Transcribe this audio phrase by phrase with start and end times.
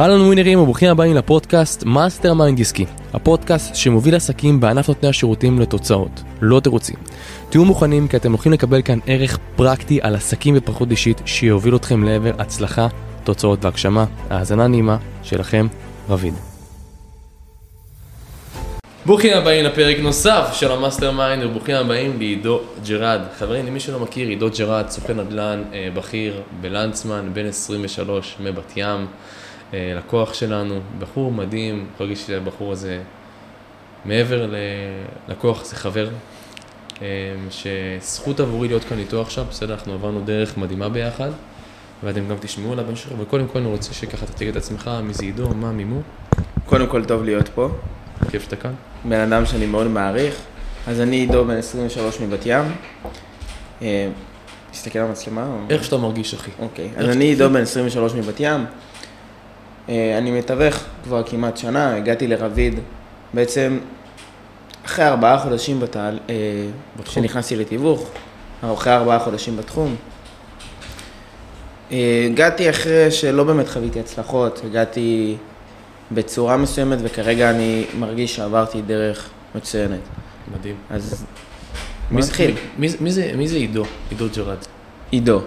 [0.00, 6.22] אהלן winner ים וברוכים הבאים לפודקאסט mastermind עסקי, הפודקאסט שמוביל עסקים בענף נותני השירותים לתוצאות,
[6.40, 6.96] לא תירוצים.
[7.50, 12.04] תהיו מוכנים כי אתם הולכים לקבל כאן ערך פרקטי על עסקים והתפתחות אישית שיוביל אתכם
[12.04, 12.88] לעבר הצלחה,
[13.24, 14.04] תוצאות והגשמה.
[14.30, 15.66] האזנה נעימה שלכם,
[16.08, 16.34] רביד.
[19.06, 23.20] ברוכים הבאים לפרק נוסף של ה mastermind וברוכים הבאים לעידו ג'ראד.
[23.38, 29.06] חברים, למי שלא מכיר, עידו ג'ראד, סוכן נדל"ן אה, בכיר בלנצמן, בן 23 מבת ים.
[29.74, 33.02] אה, לקוח שלנו, בחור מדהים, יכול להגיד שהבחור הזה
[34.04, 34.50] מעבר
[35.28, 36.08] ללקוח זה חבר,
[37.02, 37.06] אה,
[37.50, 41.30] שזכות עבורי להיות כאן איתו עכשיו, בסדר, אנחנו עברנו דרך מדהימה ביחד,
[42.04, 45.22] ואתם גם תשמעו עליו בהמשך, וקודם כל אני רוצה שככה תציג את עצמך, מי זה
[45.22, 46.00] עידו, מה מימו.
[46.66, 47.68] קודם כל טוב להיות פה.
[48.30, 48.72] כיף שאתה כאן.
[49.04, 50.34] בן אדם שאני מאוד מעריך.
[50.86, 52.64] אז אני עידו בן 23 מבת ים.
[53.82, 54.08] אה,
[54.70, 55.56] תסתכל על המצלמה.
[55.70, 56.50] איך שאתה מרגיש, אחי.
[56.58, 56.90] אוקיי.
[56.96, 58.64] אז אני עידו בן 23 מבת ים.
[59.88, 62.74] אה, אני מתווך כבר כמעט שנה, הגעתי לרביד
[63.34, 63.78] בעצם
[64.86, 66.18] אחרי ארבעה חודשים בתעל...
[66.28, 66.34] אה,
[67.04, 68.10] כשנכנסתי לתיווך,
[68.62, 69.96] אחרי ארבעה חודשים בתחום.
[71.92, 75.36] אה, הגעתי אחרי שלא באמת חוויתי הצלחות, הגעתי
[76.12, 80.00] בצורה מסוימת וכרגע אני מרגיש שעברתי דרך מצוינת.
[80.58, 80.76] מדהים.
[80.90, 81.26] אז
[82.10, 82.56] מי נתחיל.
[82.78, 83.84] מי, מי, זה, מי זה עידו?
[84.10, 84.58] עידו ג'רד.
[85.10, 85.40] עידו.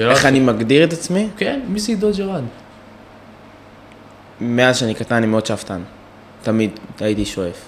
[0.00, 1.28] איך אני מגדיר את עצמי?
[1.36, 2.42] כן, מי זה עידו ג'רד?
[4.40, 5.82] מאז שאני קטן אני מאוד שאפתן.
[6.42, 7.64] תמיד הייתי שואף.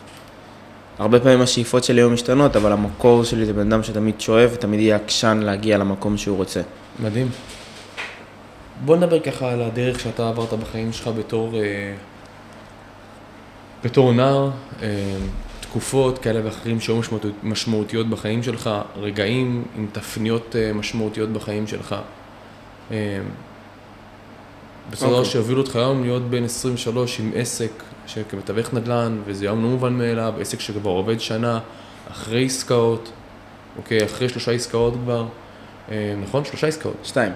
[0.98, 4.80] הרבה פעמים השאיפות שלי היו משתנות, אבל המקור שלי זה בן אדם שתמיד שואף ותמיד
[4.80, 6.60] יהיה עקשן להגיע למקום שהוא רוצה.
[6.98, 7.28] מדהים.
[8.84, 11.94] בוא נדבר ככה על הדרך שאתה עברת בחיים שלך בתור, אה,
[13.84, 14.50] בתור נער,
[14.82, 14.88] אה,
[15.74, 21.94] תקופות כאלה ואחרים שהיו משמעות, משמעותיות בחיים שלך, רגעים עם תפניות אה, משמעותיות בחיים שלך.
[22.90, 23.18] אה,
[24.90, 25.24] בסדר אוקיי.
[25.24, 27.70] שהובילו אותך היום להיות בן 23 עם עסק
[28.06, 31.58] שכמתווך נדל"ן, וזה היום לא מובן מאליו, עסק שכבר עובד שנה,
[32.10, 33.12] אחרי עסקאות,
[33.76, 35.26] אוקיי, אחרי שלושה עסקאות כבר,
[35.90, 36.44] אה, נכון?
[36.44, 36.96] שלושה עסקאות.
[37.04, 37.32] שתיים.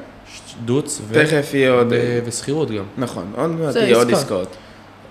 [0.65, 1.15] דוץ ו...
[1.15, 1.87] תכף יהיה עוד...
[1.91, 2.84] ו- ושכירות גם.
[2.98, 4.10] נכון, עוד מעט יהיה עוד.
[4.10, 4.56] עסקאות.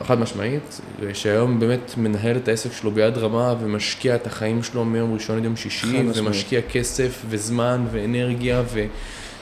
[0.03, 0.81] חד משמעית,
[1.13, 5.43] שהיום באמת מנהל את העסק שלו ביד רמה ומשקיע את החיים שלו מיום ראשון עד
[5.43, 6.17] יום שישי, חד משמעית.
[6.17, 8.63] ומשקיע כסף וזמן ואנרגיה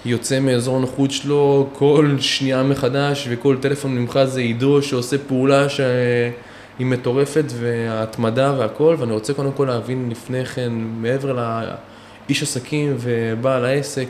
[0.05, 6.87] ויוצא מאזור הנוחות שלו כל שנייה מחדש וכל טלפון ממך זה עידו שעושה פעולה שהיא
[6.87, 11.33] מטורפת וההתמדה והכל, ואני רוצה קודם כל להבין לפני כן, מעבר
[12.29, 14.07] לאיש עסקים ובעל העסק,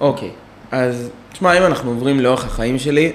[0.00, 0.30] אוקיי,
[0.72, 3.12] אז תשמע, אם אנחנו עוברים לאורך החיים שלי,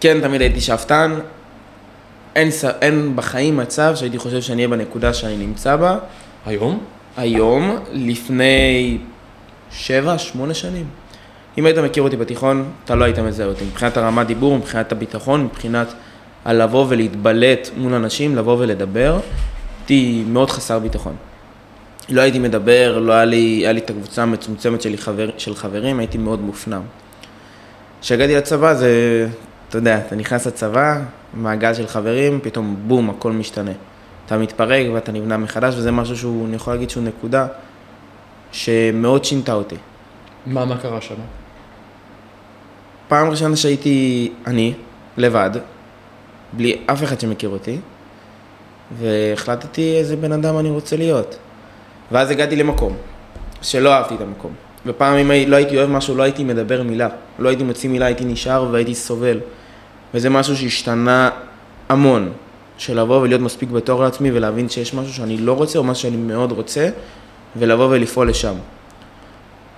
[0.00, 1.18] כן, תמיד הייתי שאפתן.
[2.36, 2.48] אין,
[2.80, 5.98] אין בחיים מצב שהייתי חושב שאני אהיה בנקודה שאני נמצא בה.
[6.46, 6.84] היום,
[7.16, 8.98] היום, לפני
[9.70, 10.86] שבע, שמונה שנים.
[11.58, 13.64] אם היית מכיר אותי בתיכון, אתה לא היית מזהה אותי.
[13.64, 15.94] מבחינת הרמת דיבור, מבחינת הביטחון, מבחינת
[16.44, 19.20] הלבוא ולהתבלט מול אנשים, לבוא ולדבר,
[19.80, 21.16] הייתי מאוד חסר ביטחון.
[22.08, 25.98] לא הייתי מדבר, לא היה לי, היה לי את הקבוצה המצומצמת שלי חבר, של חברים,
[25.98, 26.82] הייתי מאוד מופנם.
[28.00, 29.28] כשהגעתי לצבא זה,
[29.70, 31.00] אתה יודע, אתה נכנס לצבא,
[31.34, 33.70] מעגל של חברים, פתאום בום, הכל משתנה.
[34.26, 37.46] אתה מתפרק ואתה נבנה מחדש, וזה משהו שהוא, אני יכול להגיד שהוא נקודה
[38.52, 39.76] שמאוד שינתה אותי.
[40.46, 41.14] מה, מה קרה שם?
[43.08, 44.74] פעם ראשונה שהייתי אני,
[45.16, 45.50] לבד,
[46.52, 47.78] בלי אף אחד שמכיר אותי,
[48.98, 51.36] והחלטתי איזה בן אדם אני רוצה להיות.
[52.12, 52.96] ואז הגעתי למקום
[53.62, 54.52] שלא אהבתי את המקום.
[54.86, 57.08] ופעם אם לא הייתי אוהב משהו, לא הייתי מדבר מילה.
[57.38, 59.40] לא הייתי מוציא מילה, הייתי נשאר והייתי סובל.
[60.14, 61.30] וזה משהו שהשתנה
[61.88, 62.32] המון.
[62.80, 66.16] של לבוא ולהיות מספיק בתור לעצמי ולהבין שיש משהו שאני לא רוצה או משהו שאני
[66.16, 66.88] מאוד רוצה,
[67.56, 68.54] ולבוא ולפעול לשם.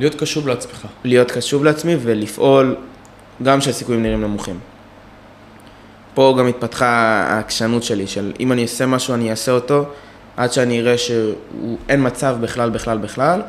[0.00, 0.86] להיות קשוב לעצמך.
[1.04, 2.76] להיות קשוב לעצמי ולפעול
[3.42, 4.58] גם כשהסיכויים נראים נמוכים.
[6.14, 6.86] פה גם התפתחה
[7.28, 9.84] העקשנות שלי, של אם אני אעשה משהו אני אעשה אותו
[10.36, 13.42] עד שאני אראה שאין מצב בכלל בכלל בכלל,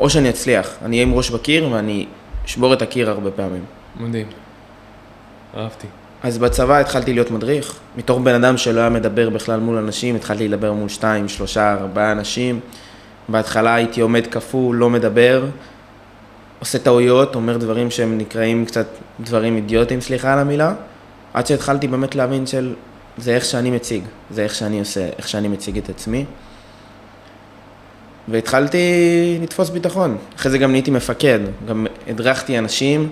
[0.00, 0.70] או שאני אצליח.
[0.84, 2.06] אני אהיה עם ראש בקיר ואני
[2.46, 3.64] אשבור את הקיר הרבה פעמים.
[3.96, 4.26] מדהים.
[5.56, 5.86] אהבתי.
[6.22, 10.48] אז בצבא התחלתי להיות מדריך, מתוך בן אדם שלא היה מדבר בכלל מול אנשים, התחלתי
[10.48, 12.60] לדבר מול שתיים, שלושה, ארבעה אנשים.
[13.28, 15.44] בהתחלה הייתי עומד כפול, לא מדבר,
[16.58, 18.86] עושה טעויות, אומר דברים שהם נקראים קצת
[19.20, 20.74] דברים אידיוטיים, סליחה על המילה,
[21.34, 22.74] עד שהתחלתי באמת להבין של
[23.18, 26.24] זה איך שאני מציג, זה איך שאני עושה, איך שאני מציג את עצמי.
[28.28, 28.78] והתחלתי
[29.42, 30.16] לתפוס ביטחון.
[30.36, 33.08] אחרי זה גם נהייתי מפקד, גם הדרכתי אנשים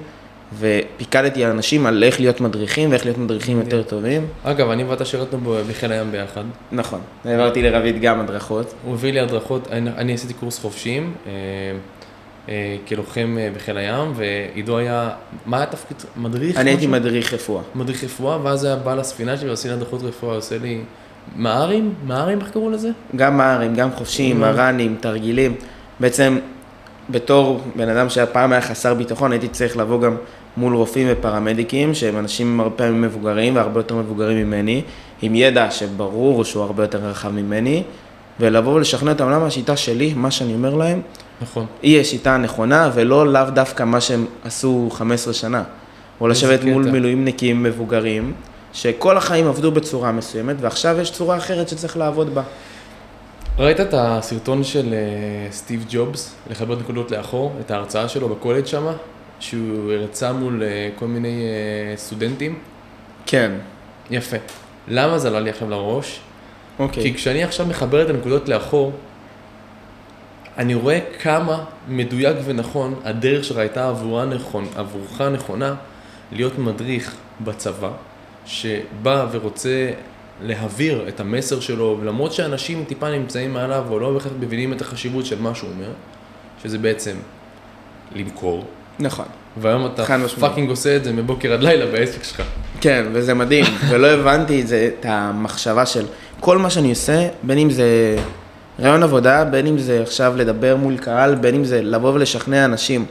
[0.59, 4.27] ופיקדתי על אנשים על איך להיות מדריכים ואיך להיות מדריכים יותר טובים.
[4.43, 6.45] אגב, אני ואתה שירתנו בחיל הים ביחד.
[6.73, 8.75] נכון, העברתי לרביד גם הדרכות.
[8.85, 11.33] הוא הביא לי הדרכות, אני, אני עשיתי קורס חובשים, אה,
[12.49, 15.11] אה, כלוחם אה, בחיל הים, ועידו היה,
[15.47, 15.97] מה היה התפקיד?
[16.17, 16.57] מדריך?
[16.57, 16.87] אני הייתי?
[16.87, 17.63] מדריך רפואה.
[17.75, 20.81] מדריך רפואה, ואז היה בא לספינה שלי ועושה לי הדרכות רפואה, עושה לי
[21.37, 21.95] מהרים?
[22.07, 22.91] מהרים, איך קראו לזה?
[23.17, 24.47] גם מהרים, גם חופשים, Mm.
[24.47, 25.55] מר"נים, תרגילים.
[26.01, 26.39] בעצם,
[27.11, 30.17] בתור בן אדם שהפעם היה חסר ביטחון, הייתי צריך לבוא גם
[30.57, 34.83] מול רופאים ופרמדיקים, שהם אנשים הרבה פעמים מבוגרים והרבה יותר מבוגרים ממני,
[35.23, 37.83] עם ידע שברור שהוא הרבה יותר רחב ממני,
[38.41, 41.01] ולבוא ולשכנע אותם למה השיטה שלי, מה שאני אומר להם,
[41.43, 41.67] נכון.
[41.83, 45.63] היא השיטה הנכונה, ולא לאו דווקא מה שהם עשו 15 שנה.
[46.21, 46.93] או לשבת מול קטע.
[46.93, 48.33] מילואימניקים מבוגרים,
[48.73, 52.43] שכל החיים עבדו בצורה מסוימת, ועכשיו יש צורה אחרת שצריך לעבוד בה.
[53.59, 58.93] ראית את הסרטון של אה, סטיב ג'ובס, לחבר נקודות לאחור, את ההרצאה שלו בקולג' שמה,
[59.41, 62.59] שהוא הרצה מול אה, כל מיני אה, סטודנטים?
[63.27, 63.53] כן.
[64.11, 64.37] יפה.
[64.89, 66.21] למה זה עלה לי עכשיו לראש?
[66.79, 67.03] אוקיי.
[67.03, 68.93] כי כשאני עכשיו מחבר את הנקודות לאחור,
[70.59, 75.75] אני רואה כמה מדויק ונכון הדרך שלך הייתה עבורה נכון, עבורך נכונה
[76.33, 77.91] להיות מדריך בצבא,
[78.47, 79.91] שבא ורוצה
[80.43, 85.27] להעביר את המסר שלו, ולמרות שאנשים טיפה נמצאים מעליו או לא בהכרח מבינים את החשיבות
[85.27, 85.91] של מה שהוא אומר,
[86.63, 87.17] שזה בעצם
[88.15, 88.65] למכור,
[89.01, 89.25] נכון.
[89.57, 90.05] והיום אתה.
[90.41, 92.43] פאקינג עושה את זה מבוקר עד לילה בעסק שלך.
[92.81, 96.07] כן, וזה מדהים, ולא הבנתי את זה, את המחשבה של
[96.41, 98.17] כל מה שאני עושה, בין אם זה
[98.81, 103.05] רעיון עבודה, בין אם זה עכשיו לדבר מול קהל, בין אם זה לבוא ולשכנע אנשים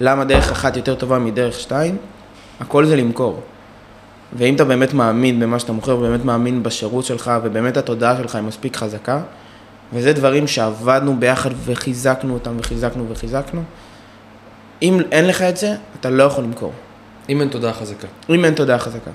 [0.00, 1.96] למה דרך אחת יותר טובה מדרך שתיים,
[2.60, 3.40] הכל זה למכור.
[4.32, 8.44] ואם אתה באמת מאמין במה שאתה מוכר, ובאמת מאמין בשירות שלך, ובאמת התודעה שלך היא
[8.44, 9.20] מספיק חזקה,
[9.92, 13.62] וזה דברים שעבדנו ביחד וחיזקנו אותם וחיזקנו וחיזקנו,
[14.82, 16.72] אם אין לך את זה, אתה לא יכול למכור.
[17.28, 18.08] אם אין תודעה חזקה.
[18.30, 19.10] אם אין תודעה חזקה.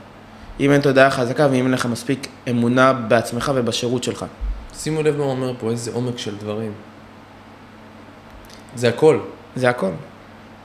[0.60, 4.26] אם אין תודעה חזקה ואם אין לך מספיק אמונה בעצמך ובשירות שלך.
[4.74, 6.72] שימו לב מה הוא אומר פה, איזה עומק של דברים.
[8.76, 9.20] זה הכל.
[9.56, 9.92] זה הכל.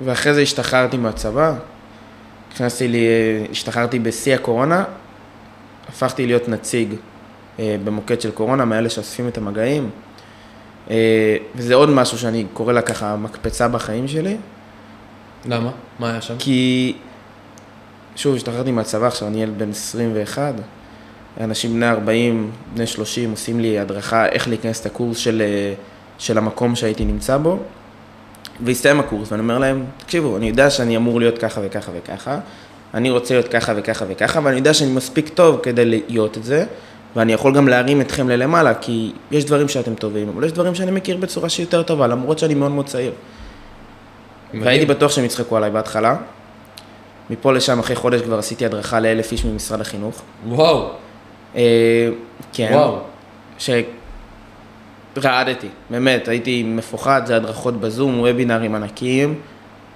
[0.00, 1.54] ואחרי זה השתחררתי מהצבא,
[2.54, 3.06] נכנסתי לי,
[3.50, 4.84] השתחררתי בשיא הקורונה,
[5.88, 6.94] הפכתי להיות נציג
[7.58, 9.90] אה, במוקד של קורונה, מאלה שאוספים את המגעים.
[10.90, 14.36] אה, וזה עוד משהו שאני קורא לה ככה מקפצה בחיים שלי,
[15.46, 15.70] למה?
[15.98, 16.34] מה היה שם?
[16.38, 16.92] כי,
[18.16, 20.54] שוב, השתחררתי מהצבא, עכשיו אני ילד בן 21,
[21.40, 25.74] אנשים בני 40, בני 30 עושים לי הדרכה איך להיכנס את הקורס של, אה,
[26.18, 27.58] של המקום שהייתי נמצא בו,
[28.64, 32.38] והסתיים הקורס, ואני אומר להם, תקשיבו, אני יודע שאני אמור להיות ככה וככה וככה,
[32.94, 36.66] אני רוצה להיות ככה וככה וככה, ואני יודע שאני מספיק טוב כדי להיות את זה,
[37.16, 40.90] ואני יכול גם להרים אתכם ללמעלה, כי יש דברים שאתם טובים, אבל יש דברים שאני
[40.90, 43.12] מכיר בצורה שהיא יותר טובה, למרות שאני מאוד מאוד צעיר.
[44.62, 46.16] והייתי בטוח שהם יצחקו עליי בהתחלה.
[47.30, 50.22] מפה לשם, אחרי חודש כבר עשיתי הדרכה לאלף איש ממשרד החינוך.
[50.48, 50.90] וואו,
[51.56, 52.08] אה,
[52.52, 52.70] כן.
[52.72, 52.98] וואו.
[55.18, 59.40] שרעדתי, באמת, הייתי מפוחד, זה הדרכות בזום, וובינארים ענקיים.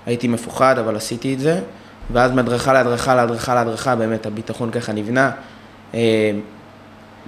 [0.06, 1.60] הייתי מפוחד, אבל עשיתי את זה.
[2.12, 5.30] ואז מהדרכה להדרכה להדרכה להדרכה, באמת הביטחון ככה נבנה.
[5.94, 6.30] אה,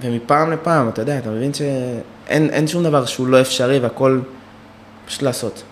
[0.01, 4.19] ומפעם לפעם, אתה יודע, אתה מבין שאין אין שום דבר שהוא לא אפשרי והכל
[5.05, 5.63] פשוט לעשות.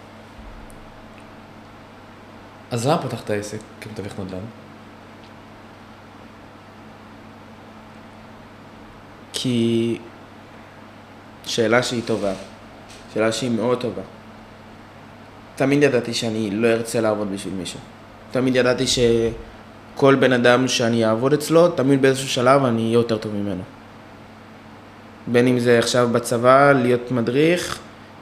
[2.72, 4.40] אז למה פתחת עסק כמתווך נדל"ן?
[9.34, 9.98] כי
[11.46, 12.34] שאלה שהיא טובה,
[13.14, 14.02] שאלה שהיא מאוד טובה.
[15.56, 17.80] תמיד ידעתי שאני לא ארצה לעבוד בשביל מישהו.
[18.32, 23.34] תמיד ידעתי שכל בן אדם שאני אעבוד אצלו, תמיד באיזשהו שלב אני אהיה יותר טוב
[23.34, 23.64] ממנו.
[25.28, 27.80] בין אם זה עכשיו בצבא, להיות מדריך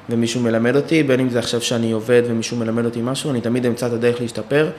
[0.10, 3.66] ומישהו מלמד אותי, בין אם זה עכשיו שאני עובד ומישהו מלמד אותי משהו, אני תמיד
[3.66, 4.70] אמצא את הדרך להשתפר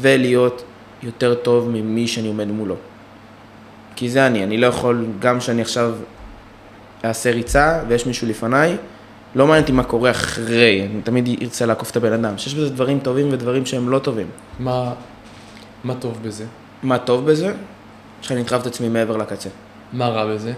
[0.00, 0.64] ולהיות
[1.02, 2.76] יותר טוב ממי שאני עומד מולו.
[3.96, 5.94] כי זה אני, אני לא יכול, גם שאני עכשיו
[7.04, 8.76] אעשה ריצה ויש מישהו לפניי,
[9.34, 12.38] לא מעניין אותי מה קורה אחרי, אני תמיד ארצה לעקוף את הבן אדם.
[12.38, 14.26] שיש בזה דברים טובים ודברים שהם לא טובים.
[14.58, 14.92] מה,
[15.84, 16.44] מה טוב בזה?
[16.82, 17.52] מה טוב בזה?
[18.22, 19.48] שאני אדחף את עצמי מעבר לקצה.
[19.92, 20.52] מה רע בזה?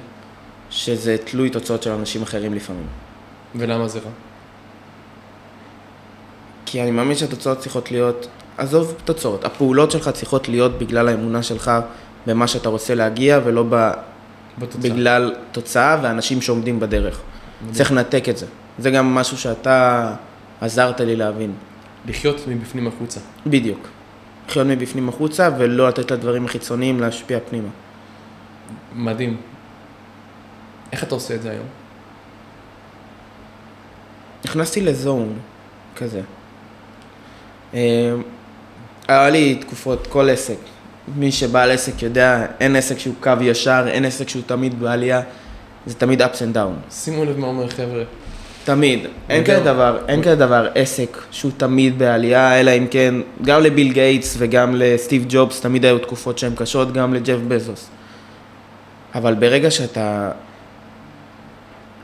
[0.70, 2.86] שזה תלוי תוצאות של אנשים אחרים לפעמים.
[3.58, 4.10] ולמה זה רע?
[6.66, 11.70] כי אני מאמין שהתוצאות צריכות להיות, עזוב תוצאות, הפעולות שלך צריכות להיות בגלל האמונה שלך
[12.26, 13.90] במה שאתה רוצה להגיע, ולא ב...
[14.58, 14.90] בתוצאה.
[14.90, 17.20] בגלל תוצאה ואנשים שעומדים בדרך.
[17.72, 18.46] צריך לנתק את זה.
[18.78, 20.14] זה גם משהו שאתה
[20.60, 21.52] עזרת לי להבין.
[22.06, 23.20] לחיות מבפנים החוצה.
[23.46, 23.88] בדיוק.
[24.48, 27.68] לחיות מבפנים החוצה ולא לתת לדברים החיצוניים להשפיע פנימה.
[28.94, 29.36] מדהים.
[30.92, 31.66] איך אתה עושה את זה היום?
[34.44, 35.38] נכנסתי לזון
[35.96, 36.20] כזה.
[37.74, 38.14] אה,
[39.08, 40.58] היה לי תקופות, כל עסק.
[41.16, 45.20] מי שבעל עסק יודע, אין עסק שהוא קו ישר, אין עסק שהוא תמיד בעלייה,
[45.86, 46.90] זה תמיד ups and down.
[46.90, 48.02] שימו לב מה אומר חבר'ה.
[48.64, 49.00] תמיד.
[49.28, 53.92] אין כזה דבר, אין כזה דבר עסק שהוא תמיד בעלייה, אלא אם כן, גם לביל
[53.92, 57.88] גייטס וגם לסטיב ג'ובס תמיד היו תקופות שהן קשות, גם לג'ף בזוס.
[59.14, 60.30] אבל ברגע שאתה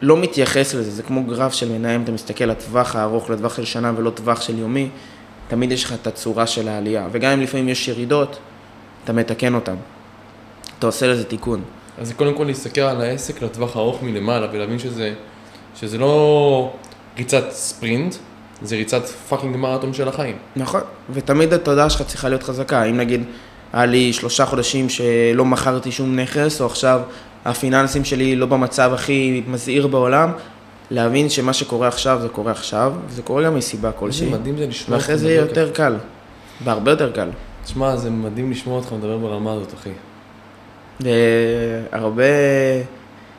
[0.02, 3.92] לא מתייחס לזה, זה כמו גרף של מנהל, אתה מסתכל לטווח הארוך, לטווח של שנה
[3.96, 4.88] ולא טווח של יומי,
[5.48, 7.08] תמיד יש לך את הצורה של העלייה.
[7.12, 8.38] וגם אם לפעמים יש ירידות,
[9.04, 9.74] אתה מתקן אותן.
[10.78, 11.62] אתה עושה לזה תיקון.
[11.98, 15.14] אז זה קודם כל להסתכל על העסק לטווח הארוך מלמעלה ולהבין שזה,
[15.76, 16.72] שזה לא
[17.18, 18.14] ריצת ספרינט,
[18.62, 20.36] זה ריצת fucking מרתון של החיים.
[20.56, 20.80] נכון,
[21.10, 22.84] ותמיד התודעה שלך צריכה להיות חזקה.
[22.84, 23.24] אם נגיד,
[23.72, 27.00] היה לי שלושה חודשים שלא מכרתי שום נכס, או עכשיו
[27.44, 30.32] הפיננסים שלי לא במצב הכי מזהיר בעולם,
[30.90, 34.98] להבין שמה שקורה עכשיו זה קורה עכשיו, וזה קורה גם מסיבה כלשהי, מדהים זה לשמוע
[34.98, 35.96] ואחרי אותך זה יהיה יותר קל,
[36.64, 37.28] והרבה יותר קל.
[37.64, 39.90] תשמע, זה מדהים לשמוע אותך מדבר ברמה הזאת, אחי.
[41.92, 42.24] הרבה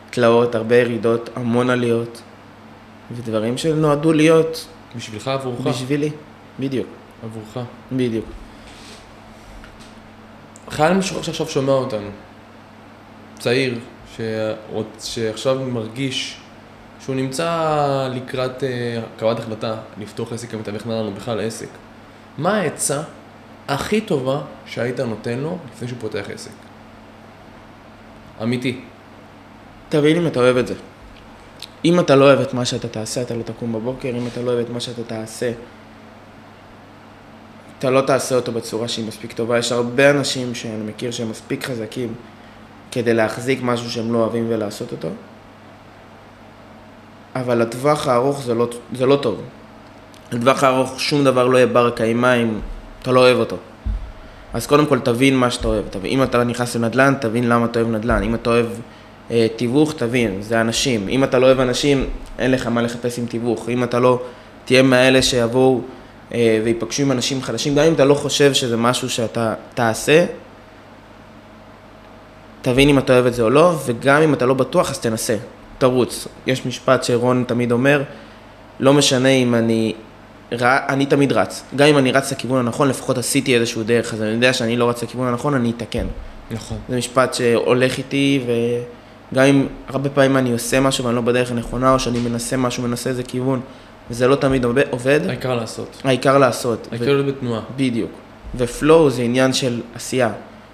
[0.09, 2.21] תלאות, הרבה ירידות, המון עליות,
[3.11, 6.09] ודברים שנועדו להיות בשבילך עבורך, בשבילי.
[6.59, 6.87] בדיוק,
[7.23, 7.67] עבורך.
[7.91, 8.25] בדיוק.
[10.69, 12.09] חייל משוחרר שעכשיו שומע אותנו,
[13.39, 13.79] צעיר,
[14.99, 16.37] שעכשיו מרגיש
[16.99, 21.67] שהוא נמצא לקראת אה, קבלת החלטה לפתוח עסק כמתווך נדל"ן או בכלל עסק,
[22.37, 23.01] מה העצה
[23.67, 26.51] הכי טובה שהיית נותן לו לפני שהוא פותח עסק?
[28.43, 28.81] אמיתי.
[29.89, 30.73] תבין אם אתה אוהב את זה.
[31.85, 34.51] אם אתה לא אוהב את מה שאתה תעשה, אתה לא תקום בבוקר, אם אתה לא
[34.51, 35.51] אוהב את מה שאתה תעשה,
[37.79, 39.57] אתה לא תעשה אותו בצורה שהיא מספיק טובה.
[39.57, 42.13] יש הרבה אנשים שאני מכיר שהם מספיק חזקים
[42.93, 45.07] כדי להחזיק משהו שהם לא אוהבים ולעשות אותו,
[47.35, 49.41] אבל לטווח הארוך זה לא, זה לא טוב.
[50.31, 52.59] לטווח הארוך שום דבר לא יהיה בר קיימא אם
[53.01, 53.57] אתה לא אוהב אותו.
[54.53, 55.83] אז קודם כל תבין מה שאתה אוהב.
[55.89, 58.23] תבין, אם אתה נכנס לנדל"ן, תבין למה אתה אוהב נדל"ן.
[58.23, 58.65] אם אתה אוהב
[59.31, 61.07] אה, תיווך, תבין, זה אנשים.
[61.09, 62.05] אם אתה לא אוהב אנשים,
[62.39, 63.69] אין לך מה לחפש עם תיווך.
[63.69, 64.21] אם אתה לא
[64.65, 65.81] תהיה מאלה שיבואו
[66.33, 70.25] אה, ויפגשו עם אנשים חדשים, גם אם אתה לא חושב שזה משהו שאתה תעשה,
[72.63, 75.35] תבין אם אתה אוהב את זה או לא, וגם אם אתה לא בטוח, אז תנסה.
[75.77, 76.27] תרוץ.
[76.47, 78.03] יש משפט שרון תמיד אומר,
[78.79, 79.93] לא משנה אם אני...
[80.61, 81.63] אני תמיד רץ.
[81.75, 84.89] גם אם אני רץ לכיוון הנכון, לפחות עשיתי איזשהו דרך, אז אני יודע שאני לא
[84.89, 86.05] רץ לכיוון הנכון, אני אתקן.
[86.51, 86.77] נכון.
[86.89, 88.43] זה משפט שהולך איתי,
[89.31, 92.83] וגם אם הרבה פעמים אני עושה משהו ואני לא בדרך הנכונה, או שאני מנסה משהו,
[92.83, 93.61] מנסה איזה כיוון,
[94.09, 96.01] וזה לא תמיד עובד- העיקר לעשות.
[96.03, 96.87] העיקר לעשות.
[96.91, 97.61] ו- העיקר להיות בתנועה.
[97.75, 98.11] בדיוק.
[98.55, 100.29] ופלואו זה עניין של עשייה.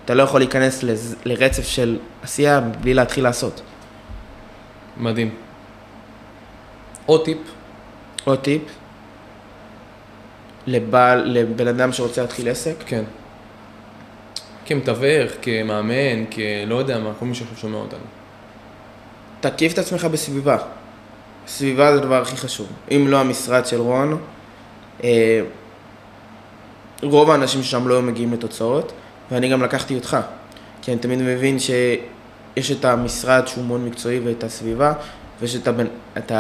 [0.10, 3.62] אתה לא יכול להיכנס לז- לרצף של עשייה בלי להתחיל לעשות.
[4.98, 5.30] מדהים.
[7.06, 7.38] עוד טיפ,
[8.24, 8.62] עוד טיפ,
[10.68, 13.04] לבעל, לבן אדם שרוצה להתחיל עסק, כן.
[14.66, 18.06] כמתווך, כמאמן, כלא יודע מה, כל מי שעכשיו שומע אותנו.
[19.40, 20.58] תקיף את עצמך בסביבה.
[21.48, 22.68] סביבה זה הדבר הכי חשוב.
[22.92, 24.18] אם לא המשרד של רון,
[25.04, 25.42] אה,
[27.04, 28.92] רוב האנשים שם לא היו מגיעים לתוצאות,
[29.32, 30.18] ואני גם לקחתי אותך.
[30.82, 34.94] כי אני תמיד מבין שיש את המשרד שהוא מאוד מקצועי ואת הסביבה,
[35.42, 35.86] ויש את, הבן,
[36.18, 36.32] את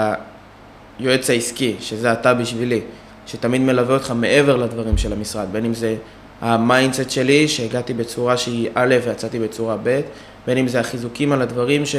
[0.99, 2.81] היועץ העסקי, שזה אתה בשבילי,
[3.27, 5.95] שתמיד מלווה אותך מעבר לדברים של המשרד, בין אם זה
[6.41, 10.01] ה mindset שלי, שהגעתי בצורה שהיא א' ויצאתי בצורה ב',
[10.47, 11.95] בין אם זה החיזוקים על הדברים ש,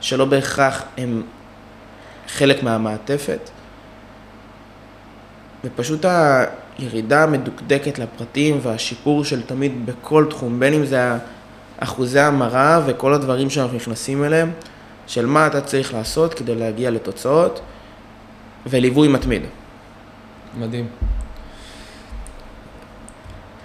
[0.00, 1.22] שלא בהכרח הם
[2.28, 3.50] חלק מהמעטפת.
[5.64, 6.04] ופשוט
[6.80, 11.12] הירידה המדוקדקת לפרטים והשיפור של תמיד בכל תחום, בין אם זה
[11.78, 14.50] אחוזי המרה וכל הדברים שאנחנו נכנסים אליהם,
[15.06, 17.60] של מה אתה צריך לעשות כדי להגיע לתוצאות,
[18.66, 19.42] וליווי מתמיד.
[20.58, 20.86] מדהים.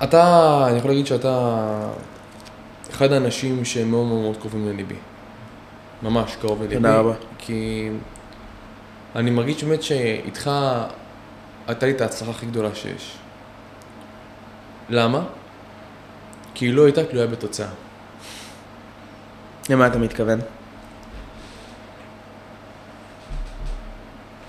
[0.04, 1.58] אתה, אני יכול להגיד שאתה
[2.92, 4.96] אחד האנשים שהם מאוד מאוד מאוד קרובים לליבי.
[6.04, 6.76] ממש קרוב לליבי.
[6.76, 7.14] תודה רבה.
[7.38, 7.90] כי
[9.16, 10.52] אני מרגיש באמת שאיתך
[11.68, 13.18] הייתה לי את ההצלחה הכי גדולה שיש.
[14.90, 15.24] למה?
[16.54, 17.70] כי היא לא הייתה תלויה בתוצאה.
[19.70, 20.40] למה אתה מתכוון?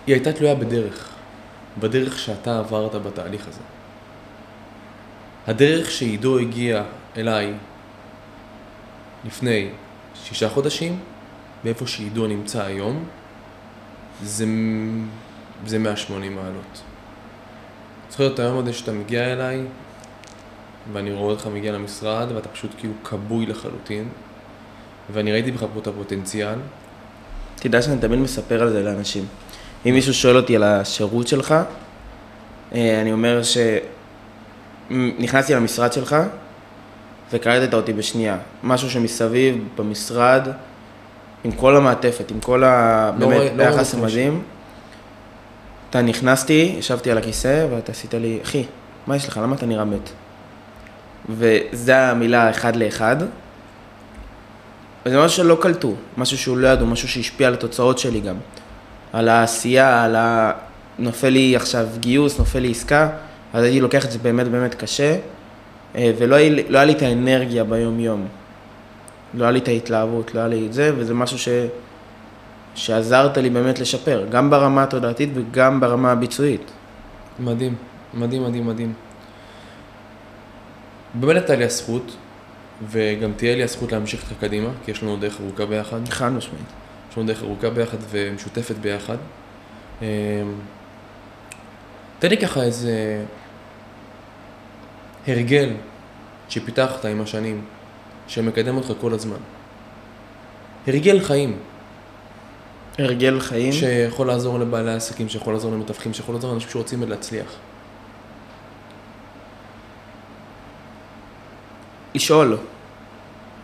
[0.07, 1.09] היא הייתה תלויה בדרך.
[1.79, 3.61] בדרך שאתה עברת בתהליך הזה.
[5.47, 6.83] הדרך שעידו הגיע
[7.17, 7.55] אליי
[9.25, 9.71] לפני
[10.15, 11.01] שישה חודשים,
[11.65, 13.05] ואיפה שעידו נמצא היום,
[14.23, 14.45] זה,
[15.67, 16.83] זה 180 מעלות.
[18.11, 19.61] זוכר את היום הזה שאתה מגיע אליי,
[20.93, 24.09] ואני רואה אותך מגיע למשרד, ואתה פשוט כאילו כבוי לחלוטין,
[25.13, 26.59] ואני ראיתי בך פה את הפוטנציאל,
[27.57, 29.25] תדע שאני תמיד מספר על זה לאנשים.
[29.87, 31.55] אם מישהו שואל אותי על השירות שלך,
[32.75, 33.41] אה, אני אומר
[34.91, 36.17] שנכנסתי למשרד שלך
[37.33, 38.39] וקלטת אותי בשנייה.
[38.63, 40.49] משהו שמסביב במשרד,
[41.45, 43.11] עם כל המעטפת, עם כל ה...
[43.19, 44.43] לא באמת, לא ראינו המדהים.
[45.91, 48.65] אתה נכנסתי, ישבתי על הכיסא, ואתה עשית לי, אחי,
[49.07, 49.41] מה יש לך?
[49.43, 50.11] למה אתה נראה מת?
[51.29, 53.17] וזה המילה אחד לאחד.
[55.07, 58.37] וזה משהו שלא קלטו, משהו שהוא לא ידעו, משהו שהשפיע על התוצאות שלי גם.
[59.13, 60.53] על העשייה, על ה...
[60.99, 63.09] נופל לי עכשיו גיוס, נופל לי עסקה,
[63.53, 65.17] אז הייתי לוקח את זה באמת באמת קשה,
[65.97, 68.27] אה, ולא היה, לא היה לי את האנרגיה ביום-יום.
[69.35, 71.49] לא היה לי את ההתלהבות, לא היה לי את זה, וזה משהו ש...
[72.77, 76.71] שעזרת לי באמת לשפר, גם ברמה התודעתית וגם ברמה הביצועית.
[77.41, 77.75] מדהים,
[78.15, 78.93] מדהים, מדהים, מדהים.
[81.15, 82.17] באמת הייתה לי הזכות,
[82.91, 86.09] וגם תהיה לי הזכות להמשיך איתך קדימה, כי יש לנו דרך ארוכה ביחד.
[86.09, 86.67] חד משמעית.
[87.11, 89.17] יש לנו דרך ארוכה ביחד ומשותפת ביחד.
[90.03, 90.07] אמ,
[92.19, 93.25] תן לי ככה איזה
[95.27, 95.71] הרגל
[96.49, 97.65] שפיתחת עם השנים,
[98.29, 99.37] שמקדם אותך כל הזמן.
[100.87, 101.59] הרגל חיים,
[102.99, 103.73] הרגל חיים.
[103.73, 107.47] שיכול לעזור לבעלי עסקים, שיכול לעזור למתווכים, שיכול לעזור לאנשים שרוצים להצליח.
[112.15, 112.57] לשאול.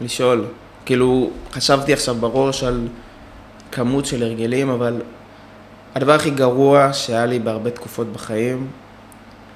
[0.01, 0.45] לשאול.
[0.85, 2.89] כאילו, חשבתי עכשיו בראש על
[3.73, 5.03] כמות של הרגלים, אבל
[5.95, 8.67] הדבר הכי גרוע שהיה לי בהרבה תקופות בחיים,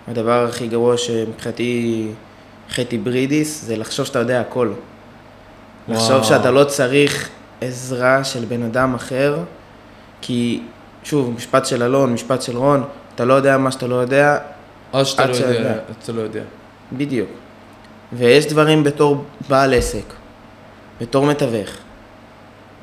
[0.08, 2.08] הדבר הכי גרוע שמבחינתי
[2.70, 4.72] חטא ברידיס, זה לחשוב שאתה יודע הכל.
[5.88, 6.24] לחשוב וואו.
[6.24, 7.28] שאתה לא צריך
[7.60, 9.38] עזרה של בן אדם אחר,
[10.26, 10.60] כי,
[11.04, 14.38] שוב, משפט של אלון, משפט של רון, אתה לא יודע מה שאתה לא יודע,
[14.92, 15.72] עד שאתה לא שאתה יודע, יודע.
[15.72, 16.42] עד שאתה לא יודע.
[16.92, 17.28] בדיוק.
[18.12, 20.04] ויש דברים בתור בעל עסק,
[21.00, 21.70] בתור מתווך,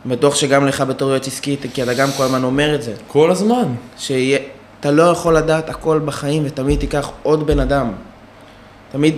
[0.05, 3.31] בטוח שגם לך בתור יועץ עסקי, כי אתה גם כל הזמן אומר את זה, כל
[3.31, 3.65] הזמן.
[3.97, 7.91] שאתה לא יכול לדעת הכל בחיים ותמיד תיקח עוד בן אדם.
[8.91, 9.17] תמיד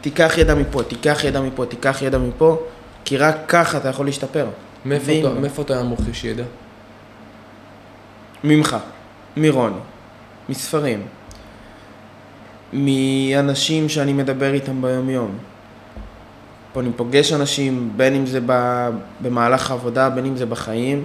[0.00, 2.58] תיקח ידע מפה, תיקח ידע מפה, תיקח ידע מפה,
[3.04, 4.46] כי רק ככה אתה יכול להשתפר.
[4.84, 6.42] מאיפה אתה- מאיפה אתה מוכיח ידע?
[8.44, 8.76] ממך,
[9.36, 9.80] מרון,
[10.48, 11.02] מספרים,
[12.72, 15.30] מאנשים שאני מדבר איתם ביום-יום.
[16.72, 18.40] פה אני פוגש אנשים, בין אם זה
[19.20, 21.04] במהלך העבודה, בין אם זה בחיים,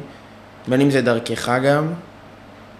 [0.67, 1.87] בין אם זה דרכך גם,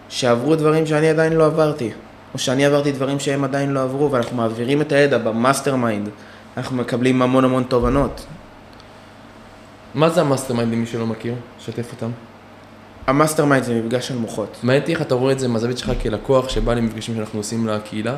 [0.10, 1.91] שעברו דברים שאני עדיין לא עברתי,
[2.34, 6.10] או שאני עברתי דברים שהם עדיין לא עברו, ואנחנו מעבירים את הידע ב mastermind,
[6.58, 8.25] אנחנו מקבלים המון המון תובנות.
[9.95, 11.34] מה זה ה mastermind למי שלא מכיר?
[11.60, 12.10] שתף אותם.
[13.08, 14.57] ה mastermind זה מפגש של מוחות.
[14.63, 18.15] מעניין אותי איך אתה רואה את זה מהזווית שלך כלקוח שבא למפגשים שאנחנו עושים לקהילה.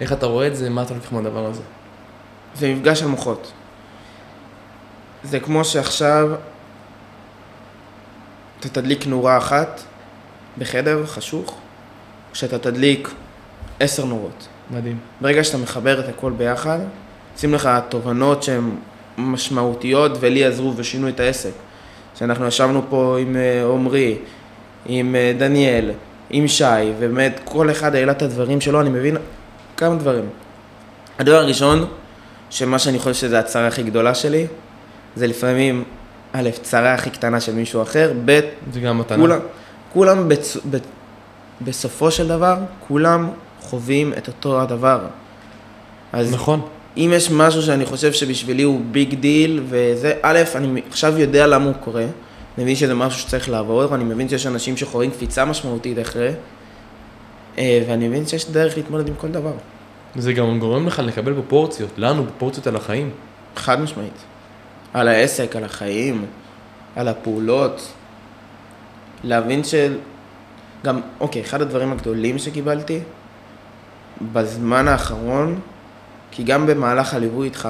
[0.00, 1.62] איך אתה רואה את זה, מה אתה לוקח מהדבר הזה?
[2.54, 3.52] זה מפגש של מוחות.
[5.22, 6.28] זה כמו שעכשיו
[8.60, 9.80] אתה תדליק נורה אחת
[10.58, 11.58] בחדר חשוך,
[12.32, 13.10] כשאתה תדליק
[13.80, 14.48] עשר נורות.
[14.70, 14.98] מדהים.
[15.20, 16.78] ברגע שאתה מחבר את הכל ביחד,
[17.36, 18.70] שים לך תובנות שהן
[19.18, 21.52] משמעותיות ולי עזרו ושינו את העסק.
[22.18, 24.16] שאנחנו ישבנו פה עם אה, עמרי,
[24.86, 25.90] עם אה, דניאל,
[26.30, 26.64] עם שי,
[26.98, 29.16] ובאמת כל אחד העלה את הדברים שלו, אני מבין
[29.76, 30.24] כמה דברים.
[31.18, 31.86] הדבר הראשון,
[32.50, 34.46] שמה שאני חושב שזה הצרה הכי גדולה שלי,
[35.16, 35.84] זה לפעמים,
[36.32, 38.40] א', צרה הכי קטנה של מישהו אחר, ב',
[38.72, 39.18] זה גם מתנה.
[39.18, 39.38] כולם,
[39.92, 40.56] כולם בצ...
[40.70, 40.76] ב...
[41.60, 42.56] בסופו של דבר,
[42.88, 45.00] כולם חווים את אותו הדבר.
[46.12, 46.60] אז נכון.
[46.98, 51.64] אם יש משהו שאני חושב שבשבילי הוא big deal, וזה, א', אני עכשיו יודע למה
[51.64, 55.98] הוא קורה, אני מבין שזה משהו שצריך לעבור, ואני מבין שיש אנשים שחווים קפיצה משמעותית
[55.98, 56.30] אחרי,
[57.58, 59.52] אה, ואני מבין שיש דרך להתמודד עם כל דבר,
[60.16, 63.10] זה גם גורם לך לקבל פרופורציות, לנו פרופורציות על החיים.
[63.56, 64.24] חד משמעית.
[64.94, 66.24] על העסק, על החיים,
[66.96, 67.92] על הפעולות.
[69.24, 69.98] להבין של...
[70.84, 73.00] גם, אוקיי, אחד הדברים הגדולים שקיבלתי
[74.32, 75.60] בזמן האחרון,
[76.30, 77.68] כי גם במהלך הליווי איתך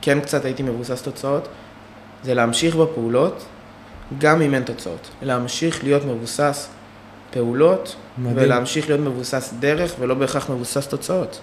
[0.00, 1.48] כן קצת הייתי מבוסס תוצאות,
[2.22, 3.44] זה להמשיך בפעולות,
[4.18, 5.10] גם אם אין תוצאות.
[5.22, 6.68] להמשיך להיות מבוסס
[7.30, 8.36] פעולות, מדהים.
[8.36, 11.40] ולהמשיך להיות מבוסס דרך, ולא בהכרח מבוסס תוצאות.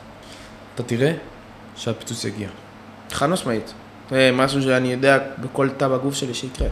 [0.75, 1.13] אתה תראה
[1.75, 2.49] שהפיצוץ יגיע.
[3.11, 3.73] חד משמעית.
[4.09, 6.67] זה משהו שאני יודע בכל תא בגוף שלי שיקרה.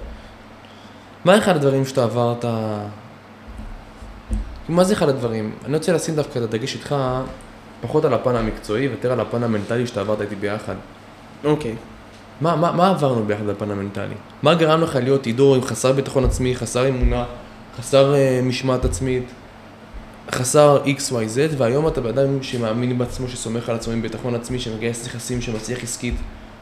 [1.26, 2.46] מה אחד הדברים שאתה עברת...
[4.70, 5.56] מה זה אחד הדברים?
[5.66, 6.96] אני רוצה לשים דווקא את הדגש איתך
[7.82, 10.76] פחות על הפן המקצועי ויותר על הפן המנטלי שאתה עברת איתי ביחד.
[11.44, 11.76] אוקיי.
[12.42, 14.14] מה, מה, מה עברנו ביחד בפן המנטלי?
[14.44, 17.26] מה גרם לך להיות עידו עם חסר ביטחון עצמי, חסר אמונה,
[17.80, 19.24] חסר uh, משמעת עצמית,
[20.32, 25.06] חסר XYZ, והיום אתה בן אדם שמאמין בעצמו, שסומך על עצמו עם ביטחון עצמי, שמגייס
[25.06, 26.16] נכסים, שמצליח עסקית.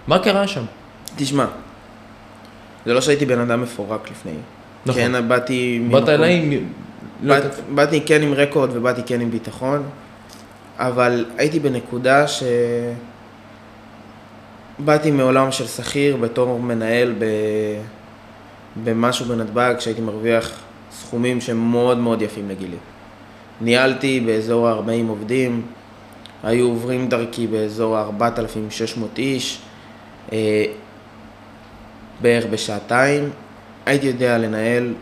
[0.08, 0.63] מה קרה שם?
[1.15, 1.45] תשמע,
[2.86, 4.32] זה לא שהייתי בן אדם מפורק לפני.
[4.86, 5.01] נכון.
[5.01, 5.88] כן, באתי...
[5.91, 6.63] באת אליי עם...
[7.23, 9.84] לא באת- באתי כן עם רקורד ובאתי כן עם ביטחון,
[10.79, 12.43] אבל הייתי בנקודה ש...
[14.79, 17.25] באתי מעולם של שכיר בתור מנהל ב...
[18.83, 20.59] במשהו בנתב"ג, שהייתי מרוויח
[20.91, 22.77] סכומים שהם מאוד מאוד יפים לגילי.
[23.61, 25.61] ניהלתי באזור ה-40 עובדים,
[26.43, 29.61] היו עוברים דרכי באזור ה-4,600 איש,
[30.31, 30.65] אה,
[32.21, 33.29] בערך בשעתיים.
[33.85, 34.93] הייתי יודע לנהל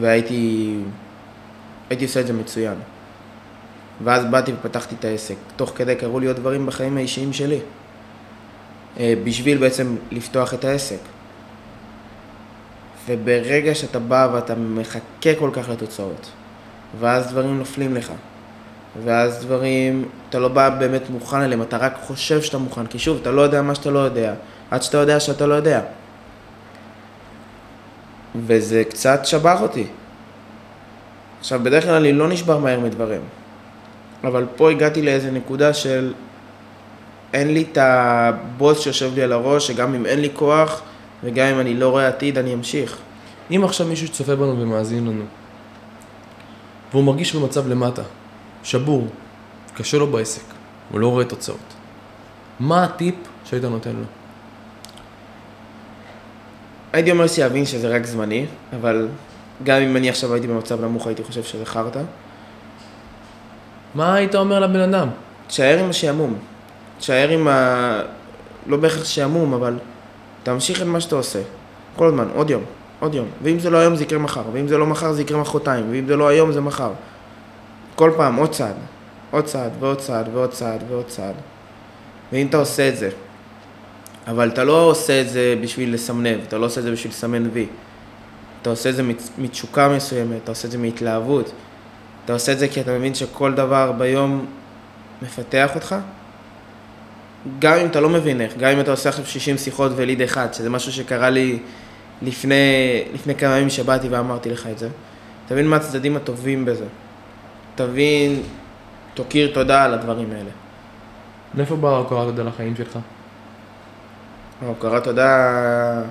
[0.00, 0.74] והייתי
[1.90, 2.74] הייתי עושה את זה מצוין.
[4.04, 5.34] ואז באתי ופתחתי את העסק.
[5.56, 7.58] תוך כדי קרו לי עוד דברים בחיים האישיים שלי.
[9.00, 10.98] אה, בשביל בעצם לפתוח את העסק.
[13.08, 16.30] וברגע שאתה בא ואתה מחכה כל כך לתוצאות,
[17.00, 18.12] ואז דברים נופלים לך,
[19.04, 23.18] ואז דברים, אתה לא בא באמת מוכן אליהם, אתה רק חושב שאתה מוכן, כי שוב,
[23.22, 24.34] אתה לא יודע מה שאתה לא יודע,
[24.70, 25.80] עד שאתה יודע שאתה לא יודע.
[28.46, 29.86] וזה קצת שבר אותי.
[31.40, 33.20] עכשיו, בדרך כלל אני לא נשבר מהר מדברים,
[34.24, 36.12] אבל פה הגעתי לאיזה נקודה של
[37.32, 40.82] אין לי את הבוס שיושב לי על הראש, שגם אם אין לי כוח,
[41.24, 42.96] וגם אם אני לא רואה עתיד, אני אמשיך.
[43.50, 45.24] אם עכשיו מישהו שצופה בנו ומאזין לנו,
[46.92, 48.02] והוא מרגיש במצב למטה,
[48.62, 49.06] שבור,
[49.76, 50.42] קשה לו בעסק,
[50.90, 51.74] הוא לא רואה תוצאות,
[52.60, 54.04] מה הטיפ שהיית נותן לו?
[56.92, 59.08] הייתי אומר שיבין שזה רק זמני, אבל
[59.64, 62.00] גם אם אני עכשיו הייתי במצב נמוך, הייתי חושב שזה חרטא.
[63.94, 65.08] מה היית אומר לבן אדם?
[65.46, 66.34] תשאר עם השעמום.
[66.98, 68.00] תשאר עם ה...
[68.66, 69.78] לא בהכרח שעמום, אבל
[70.42, 71.38] תמשיך את מה שאתה עושה.
[71.96, 72.62] כל הזמן, עוד יום,
[73.00, 73.26] עוד יום.
[73.42, 76.06] ואם זה לא היום זה יקרה מחר, ואם זה לא מחר זה יקרה מחרתיים, ואם
[76.06, 76.90] זה לא היום זה מחר.
[77.94, 78.74] כל פעם עוד צעד,
[79.30, 81.34] עוד צעד ועוד צעד ועוד צעד ועוד צעד.
[82.32, 83.10] ואם אתה עושה את זה,
[84.26, 87.48] אבל אתה לא עושה את זה בשביל לסמנב, אתה לא עושה את זה בשביל לסמן
[87.52, 87.66] וי.
[88.62, 89.02] אתה עושה את זה
[89.38, 91.52] מתשוקה מסוימת, אתה עושה את זה מהתלהבות.
[92.28, 94.46] אתה עושה את זה כי אתה מבין שכל דבר ביום
[95.22, 95.96] מפתח אותך.
[97.58, 100.54] גם אם אתה לא מבין איך, גם אם אתה עושה עכשיו 60 שיחות וליד אחד,
[100.54, 101.58] שזה משהו שקרה לי
[102.22, 102.54] לפני,
[103.14, 104.88] לפני כמה ימים שבאתי ואמרתי לך את זה.
[105.46, 106.84] תבין מה הצדדים הטובים בזה.
[107.74, 108.42] תבין,
[109.14, 110.50] תוקיר תודה על הדברים האלה.
[111.54, 112.98] מאיפה באה ההוקרת תודה לחיים שלך?
[114.62, 116.02] ההוקרת תודה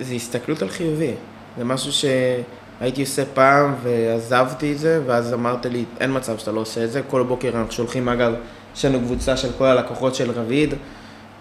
[0.00, 1.14] זה הסתכלות על חיובי.
[1.58, 1.92] זה משהו
[2.78, 6.92] שהייתי עושה פעם ועזבתי את זה, ואז אמרת לי, אין מצב שאתה לא עושה את
[6.92, 7.02] זה.
[7.08, 8.32] כל בוקר אנחנו שולחים, אגב,
[8.76, 10.74] יש לנו קבוצה של כל הלקוחות של רביד.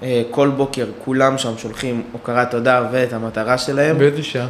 [0.04, 3.98] אה, כל בוקר כולם שם שולחים הוקרת תודה ואת המטרה שלהם.
[3.98, 4.48] באיזה שעה?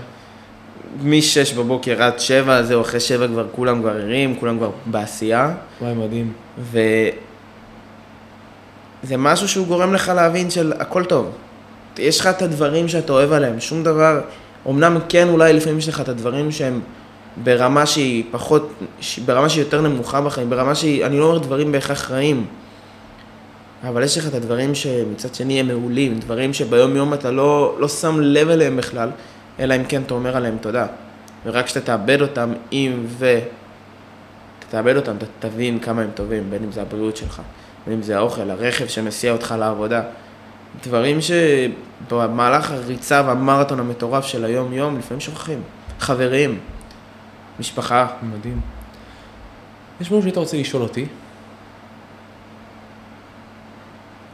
[1.03, 5.51] מ-6 בבוקר עד 7, זהו, אחרי 7 כבר כולם כבר ערים, כולם כבר בעשייה.
[5.81, 6.33] וואי, מדהים.
[9.03, 11.31] וזה משהו שהוא גורם לך להבין של הכל טוב.
[11.97, 14.21] יש לך את הדברים שאתה אוהב עליהם, שום דבר,
[14.69, 16.81] אמנם כן אולי לפעמים יש לך את הדברים שהם
[17.43, 18.69] ברמה שהיא פחות,
[19.25, 22.45] ברמה שהיא יותר נמוכה בחיים, ברמה שהיא, אני לא אומר דברים בהכרח רעים,
[23.83, 27.87] אבל יש לך את הדברים שמצד שני הם מעולים, דברים שביום יום אתה לא, לא
[27.87, 29.09] שם לב אליהם בכלל,
[29.59, 30.85] אלא אם כן אתה אומר עליהם תודה.
[31.45, 33.39] ורק כשאתה תאבד אותם, אם ו...
[34.59, 37.41] אתה תאבד אותם, אתה תבין כמה הם טובים, בין אם זה הבריאות שלך,
[37.85, 40.01] בין אם זה האוכל, הרכב שמסיע אותך לעבודה.
[40.83, 45.61] דברים שבמהלך הריצה והמרתון המטורף של היום-יום, לפעמים שוכחים.
[45.99, 46.59] חברים,
[47.59, 48.07] משפחה.
[48.23, 48.61] מדהים.
[50.01, 51.05] יש משהו שהיית רוצה לשאול אותי?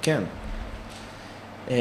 [0.02, 0.24] כן.
[1.70, 1.76] אמ,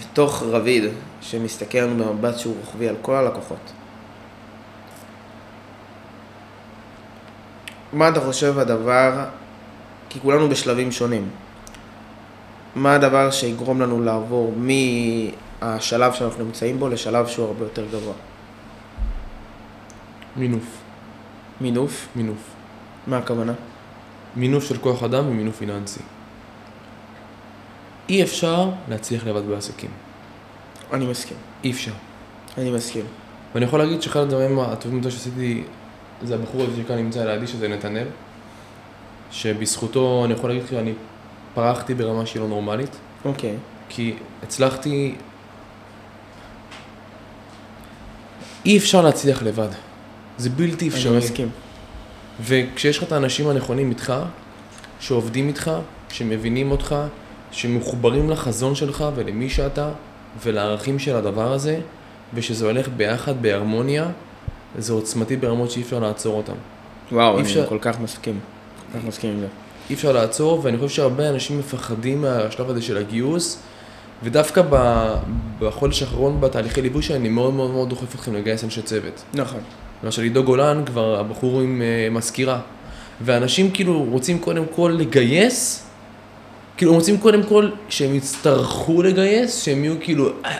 [0.00, 0.84] בתוך רביד,
[1.20, 3.72] שמסתכל לנו במבט שהוא רוחבי על כל הלקוחות.
[7.92, 9.24] מה אתה חושב הדבר,
[10.08, 11.28] כי כולנו בשלבים שונים.
[12.78, 18.14] מה הדבר שיגרום לנו לעבור מהשלב שאנחנו נמצאים בו לשלב שהוא הרבה יותר גבוה?
[20.36, 20.64] מינוף.
[21.60, 22.08] מינוף?
[22.16, 22.38] מינוף.
[23.06, 23.52] מה הכוונה?
[24.36, 26.00] מינוף של כוח אדם ומינוף פיננסי.
[28.08, 29.90] אי אפשר להצליח לבד בעסקים.
[30.92, 31.36] אני מסכים.
[31.64, 31.92] אי אפשר.
[32.58, 33.04] אני מסכים.
[33.54, 35.62] ואני יכול להגיד שאחד הדברים הטובים יותר שעשיתי,
[36.22, 38.06] זה הבחור הזה שכאן נמצא לידי, שזה נתנאל,
[39.30, 40.92] שבזכותו אני יכול להגיד לך שאני
[41.58, 43.56] פרחתי ברמה שהיא לא נורמלית, אוקיי.
[43.88, 45.14] כי הצלחתי...
[48.66, 49.68] אי אפשר להצליח לבד.
[50.38, 51.10] זה בלתי אפשרי.
[51.16, 51.48] אני מסכים.
[52.40, 54.12] וכשיש לך את האנשים הנכונים איתך,
[55.00, 55.70] שעובדים איתך,
[56.08, 56.94] שמבינים אותך,
[57.50, 59.90] שמחוברים לחזון שלך ולמי שאתה
[60.42, 61.80] ולערכים של הדבר הזה,
[62.34, 64.06] ושזה הולך ביחד בהרמוניה,
[64.78, 66.52] זה עוצמתי ברמות שאי אפשר לעצור אותם.
[67.12, 68.38] וואו, אני אפשר- כל כך מסכים.
[68.92, 69.46] כל כך מסכים עם זה.
[69.90, 73.58] אי אפשר לעצור, ואני חושב שהרבה אנשים מפחדים מהשלב הזה של הגיוס,
[74.22, 75.14] ודווקא ב-
[75.58, 79.22] בחודש האחרון בתהליכי ליווי שלי, אני מאוד מאוד מאוד דוחף אתכם לגייס אנשי צוות.
[79.34, 79.60] נכון.
[80.04, 82.60] למשל עידו גולן, כבר הבחור עם uh, מזכירה.
[83.20, 85.86] ואנשים כאילו רוצים קודם כל לגייס,
[86.76, 90.56] כאילו רוצים קודם כל שהם יצטרכו לגייס, שהם יהיו כאילו, אה,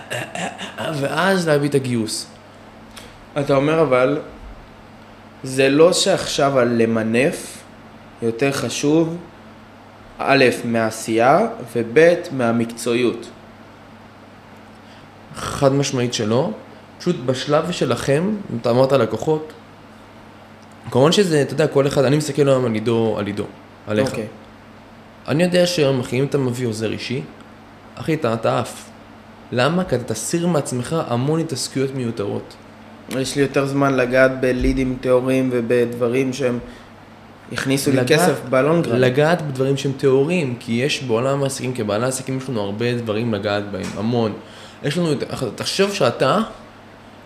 [0.79, 2.27] אה, ואז להביא את הגיוס.
[3.41, 4.19] אתה אומר אבל
[5.43, 7.58] זה לא שעכשיו הלמנף
[8.22, 9.16] יותר חשוב,
[10.18, 13.31] א', מהעשייה, וב', מהמקצועיות.
[15.35, 16.50] חד משמעית שלא.
[16.98, 19.52] פשוט בשלב שלכם, אם אתה אמרת לקוחות,
[20.90, 23.44] כמובן שזה, אתה יודע, כל אחד, אני מסתכל היום על עידו, על עידו,
[23.87, 24.09] עליך.
[24.09, 24.26] אוקיי.
[25.28, 27.22] אני יודע שהיום, אחי, אם אתה מביא עוזר אישי,
[27.94, 28.90] אחי, אתה, אתה עף.
[29.52, 29.85] למה?
[29.85, 32.54] כי אתה תסיר מעצמך המון התעסקויות מיותרות.
[33.09, 36.59] יש לי יותר זמן לגעת בלידים טהורים ובדברים שהם
[37.52, 39.00] הכניסו לי לגעת- כסף בלונגרן.
[39.00, 43.70] לגעת בדברים שהם טהורים, כי יש בעולם העסקים, כבעלי עסקים יש לנו הרבה דברים לגעת
[43.70, 44.32] בהם, המון.
[44.82, 45.08] יש לנו,
[45.54, 46.38] תחשוב שאתה,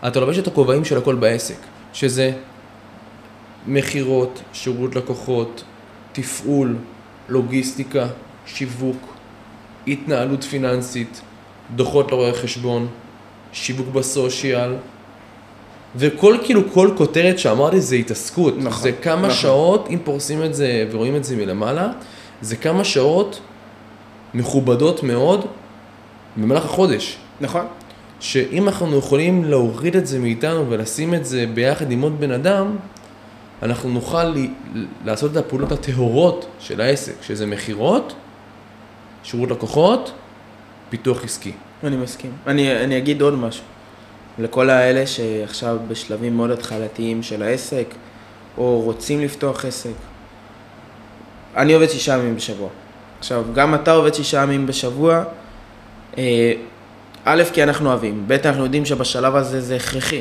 [0.06, 1.56] אתה לובש את הכובעים של הכל בעסק,
[1.92, 2.32] שזה
[3.66, 5.64] מכירות, שירות לקוחות,
[6.12, 6.76] תפעול,
[7.28, 8.06] לוגיסטיקה,
[8.46, 8.96] שיווק,
[9.86, 11.20] התנהלות פיננסית,
[11.76, 12.88] דוחות לרואי חשבון,
[13.52, 14.74] שיווק בסושיאל,
[15.96, 18.54] וכל כאילו, כל כותרת שאמרתי זה התעסקות.
[18.58, 19.30] נכון, זה כמה נכון.
[19.30, 21.88] שעות, אם פורסים את זה ורואים את זה מלמעלה,
[22.40, 23.40] זה כמה שעות
[24.34, 25.46] מכובדות מאוד
[26.36, 27.16] במהלך החודש.
[27.40, 27.66] נכון.
[28.20, 32.76] שאם אנחנו יכולים להוריד את זה מאיתנו ולשים את זה ביחד עם עוד בן אדם,
[33.62, 34.46] אנחנו נוכל ל-
[35.04, 38.12] לעשות את הפעולות הטהורות של העסק, שזה מכירות,
[39.22, 40.12] שירות לקוחות,
[40.90, 41.52] פיתוח עסקי.
[41.84, 42.30] אני מסכים.
[42.46, 43.64] אני, אני אגיד עוד משהו.
[44.38, 47.86] לכל האלה שעכשיו בשלבים מאוד התחלתיים של העסק,
[48.58, 49.90] או רוצים לפתוח עסק.
[51.56, 52.68] אני עובד שישה ימים בשבוע.
[53.18, 55.24] עכשיו, גם אתה עובד שישה ימים בשבוע,
[56.18, 56.52] אה,
[57.24, 60.20] א', כי אנחנו אוהבים, ב', אנחנו יודעים שבשלב הזה זה הכרחי.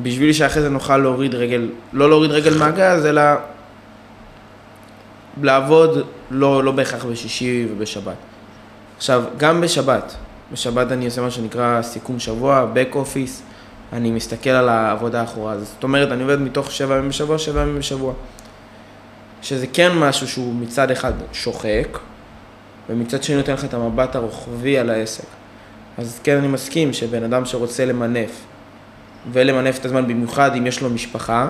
[0.00, 3.22] בשביל שאחרי זה נוכל להוריד רגל, לא להוריד רגל מהגז, אלא
[5.42, 8.16] לעבוד לא, לא בהכרח בשישי ובשבת.
[8.96, 10.14] עכשיו, גם בשבת,
[10.52, 13.42] בשבת אני עושה מה שנקרא סיכום שבוע, back office,
[13.92, 15.58] אני מסתכל על העבודה האחורה.
[15.58, 18.12] זאת אומרת, אני עובד מתוך שבע ימים בשבוע, שבע ימים בשבוע.
[19.42, 21.98] שזה כן משהו שהוא מצד אחד שוחק,
[22.88, 25.24] ומצד שני נותן לך את המבט הרוחבי על העסק.
[25.98, 28.30] אז כן, אני מסכים שבן אדם שרוצה למנף,
[29.32, 31.48] ולמנף את הזמן במיוחד אם יש לו משפחה,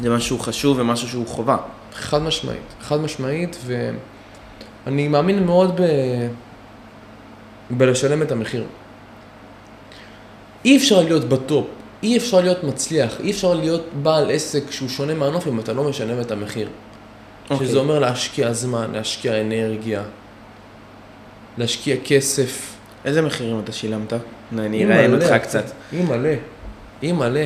[0.00, 1.56] זה משהו חשוב ומשהו שהוא חובה.
[1.94, 5.84] חד משמעית, חד משמעית, ואני מאמין מאוד ב...
[7.76, 8.64] בלשלם את המחיר.
[10.64, 11.66] אי אפשר להיות בטופ,
[12.02, 15.84] אי אפשר להיות מצליח, אי אפשר להיות בעל עסק שהוא שונה מהנוף אם אתה לא
[15.84, 16.68] משלם את המחיר.
[17.50, 17.66] אוקיי.
[17.66, 20.02] שזה אומר להשקיע זמן, להשקיע אנרגיה,
[21.58, 22.72] להשקיע כסף.
[23.04, 24.12] איזה מחירים אתה שילמת?
[24.58, 25.64] אני אראיין אותך קצת.
[25.92, 26.28] אי מלא,
[27.02, 27.40] אי מלא,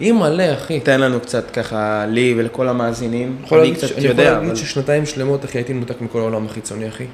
[0.00, 0.80] אי מלא, אחי.
[0.80, 3.36] תן לנו קצת ככה, לי ולכל המאזינים.
[3.52, 4.56] אני להגיד ש- קצת אני יכול יודע, להגיד אבל...
[4.58, 7.04] ששנתיים שלמות, אחי, הייתי מנותק מכל העולם החיצוני, אחי.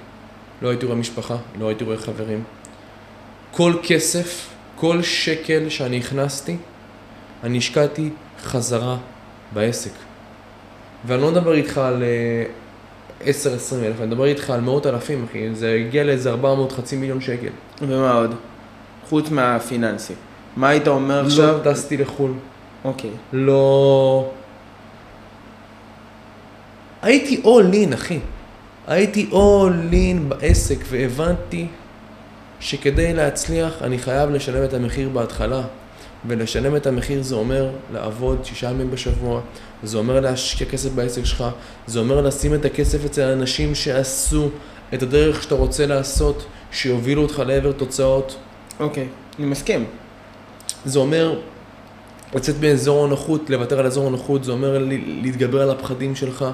[0.63, 2.43] לא הייתי רואה משפחה, לא הייתי רואה חברים.
[3.51, 6.57] כל כסף, כל שקל שאני הכנסתי,
[7.45, 8.11] אני השקעתי
[8.43, 8.97] חזרה
[9.53, 9.91] בעסק.
[11.07, 12.45] ואני לא מדבר איתך על אה,
[13.21, 13.25] 10-20
[13.83, 15.55] אלף, אני מדבר איתך על מאות אלפים, אחי.
[15.55, 17.51] זה הגיע לאיזה 400 חצי מיליון שקל.
[17.81, 18.35] ומה עוד?
[19.09, 20.15] חוץ מהפיננסי.
[20.57, 21.59] מה היית אומר עכשיו?
[21.65, 22.33] לא טסתי לחו"ל.
[22.85, 23.11] אוקיי.
[23.33, 24.31] לא...
[27.03, 28.19] הייתי all in, אחי.
[28.87, 31.67] הייתי all in בעסק והבנתי
[32.61, 35.63] שכדי להצליח אני חייב לשלם את המחיר בהתחלה.
[36.27, 39.41] ולשלם את המחיר זה אומר לעבוד שישה ימים בשבוע,
[39.83, 41.45] זה אומר להשקיע כסף בעסק שלך,
[41.87, 44.49] זה אומר לשים את הכסף אצל אנשים שעשו
[44.95, 48.37] את הדרך שאתה רוצה לעשות, שיובילו אותך לעבר תוצאות.
[48.81, 49.09] אוקיי.
[49.39, 49.85] אני מסכים.
[50.85, 51.39] זה אומר
[52.35, 54.79] לצאת מאזור הנוחות, לוותר על אזור הנוחות, זה אומר
[55.23, 56.45] להתגבר על הפחדים שלך,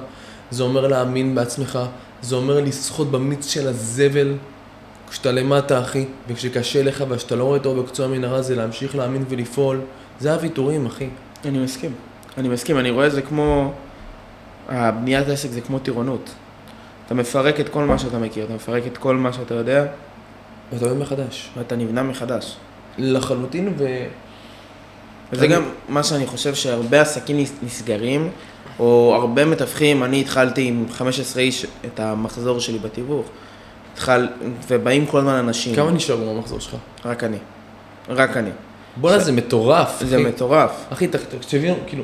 [0.51, 1.79] זה אומר להאמין בעצמך,
[2.21, 4.33] זה אומר לשחות במיץ של הזבל
[5.09, 9.81] כשאתה למטה, אחי, וכשקשה לך ושאתה לא רואה טוב בקצוע המנהרה, זה להמשיך להאמין ולפעול.
[10.19, 11.09] זה הוויתורים, אחי.
[11.45, 11.91] אני מסכים.
[12.37, 12.79] אני מסכים.
[12.79, 13.73] אני רואה את זה כמו...
[14.69, 16.29] הבניית עסק זה כמו טירונות.
[17.05, 19.85] אתה מפרק את כל מה שאתה מכיר, אתה מפרק את כל מה שאתה יודע,
[20.73, 21.49] ואתה עובד מחדש.
[21.57, 22.55] ואתה נבנה מחדש.
[22.97, 23.85] לחלוטין, ו...
[25.33, 28.29] וזה אני- גם מה שאני חושב שהרבה עסקים נס- נסגרים,
[28.79, 33.25] או הרבה מתווכים, אני התחלתי עם 15 איש את המחזור שלי בתיווך,
[33.93, 34.27] התחל,
[34.67, 36.75] ובאים כל הזמן אנשים, כמה נשארו במחזור שלך?
[37.05, 37.37] רק אני,
[38.09, 38.49] רק אני.
[38.97, 40.25] בואנה, זה מטורף, זה אחי.
[40.25, 40.85] מטורף.
[40.93, 42.03] אחי, תקשיבי, כאילו,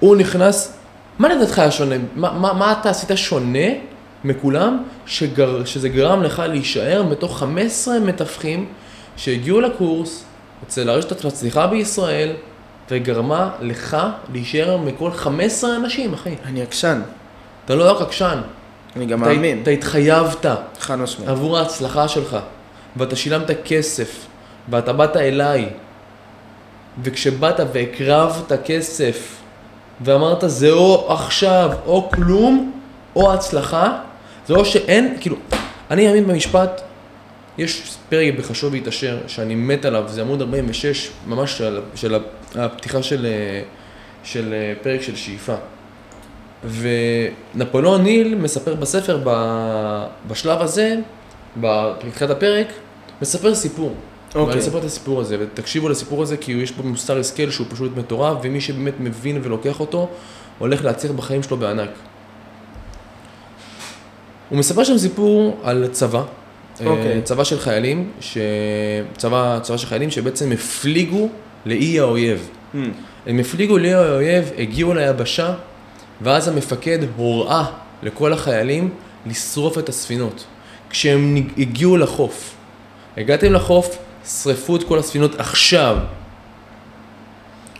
[0.00, 0.76] הוא נכנס,
[1.18, 1.94] מה לדעתך היה שונה?
[2.14, 3.68] מה, מה, מה אתה עשית שונה
[4.24, 8.66] מכולם, שגר, שזה גרם לך להישאר מתוך 15 מתווכים
[9.16, 10.24] שהגיעו לקורס
[10.66, 12.32] אצל הרשת המצליחה בישראל,
[12.90, 13.96] וגרמה לך
[14.32, 16.34] להישאר מכל 15 אנשים, אחי.
[16.44, 17.00] אני עקשן,
[17.64, 18.38] אתה לא רק עקשן,
[18.96, 20.46] אני גם אתה, מאמין, אתה התחייבת
[20.78, 21.28] חד משמעית.
[21.30, 22.36] עבור ההצלחה שלך,
[22.96, 24.26] ואתה שילמת כסף,
[24.70, 25.68] ואתה באת אליי,
[27.02, 29.42] וכשבאת והקרבת כסף
[30.00, 32.72] ואמרת זה או עכשיו או כלום,
[33.16, 33.98] או הצלחה,
[34.46, 35.36] זה או שאין, כאילו,
[35.90, 36.80] אני מאמין במשפט,
[37.62, 42.14] יש פרק בחשוב והתעשר שאני מת עליו, זה עמוד 46, ממש של, של
[42.54, 43.62] הפתיחה של, אה,
[44.24, 45.54] של אה, פרק של שאיפה.
[46.64, 50.96] ונפוליאון ניל מספר בספר, ב- בשלב הזה,
[51.56, 52.66] בתחילת הפרק,
[53.22, 53.94] מספר סיפור.
[54.34, 54.44] אוקיי.
[54.44, 57.96] ואני אספר את הסיפור הזה, ותקשיבו לסיפור הזה, כי יש בו מוסר השכל שהוא פשוט
[57.96, 60.08] מטורף, ומי שבאמת מבין ולוקח אותו,
[60.58, 61.90] הולך להצליח בחיים שלו בענק.
[64.48, 66.22] הוא מספר שם סיפור על צבא,
[66.80, 67.16] אוקיי.
[67.16, 68.38] אה, צבא של חיילים, ש...
[69.16, 71.28] צבא, צבא של חיילים שבעצם הפליגו
[71.66, 72.48] לאי האויב.
[72.74, 72.76] Hmm.
[73.26, 75.54] הם הפליגו לאי האויב, הגיעו ליבשה,
[76.20, 77.64] ואז המפקד הוראה
[78.02, 78.90] לכל החיילים
[79.26, 80.44] לשרוף את הספינות.
[80.90, 82.54] כשהם הגיעו לחוף,
[83.16, 85.96] הגעתם לחוף, שרפו את כל הספינות עכשיו.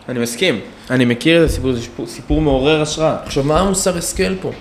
[0.09, 0.61] אני מסכים.
[0.91, 3.17] אני מכיר את הסיפור, זה סיפור, סיפור מעורר השראה.
[3.25, 4.53] עכשיו, מה המוסר השכל פה?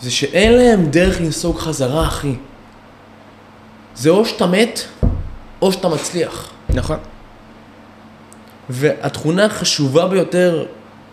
[0.00, 2.34] זה שאין להם דרך לנסוג חזרה, אחי.
[3.98, 4.80] זה או שאתה מת,
[5.62, 6.50] או שאתה מצליח.
[6.68, 6.98] נכון.
[8.70, 10.66] והתכונה החשובה ביותר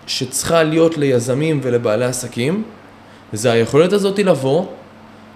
[0.07, 2.63] שצריכה להיות ליזמים ולבעלי עסקים,
[3.33, 4.65] זה היכולת הזאת לבוא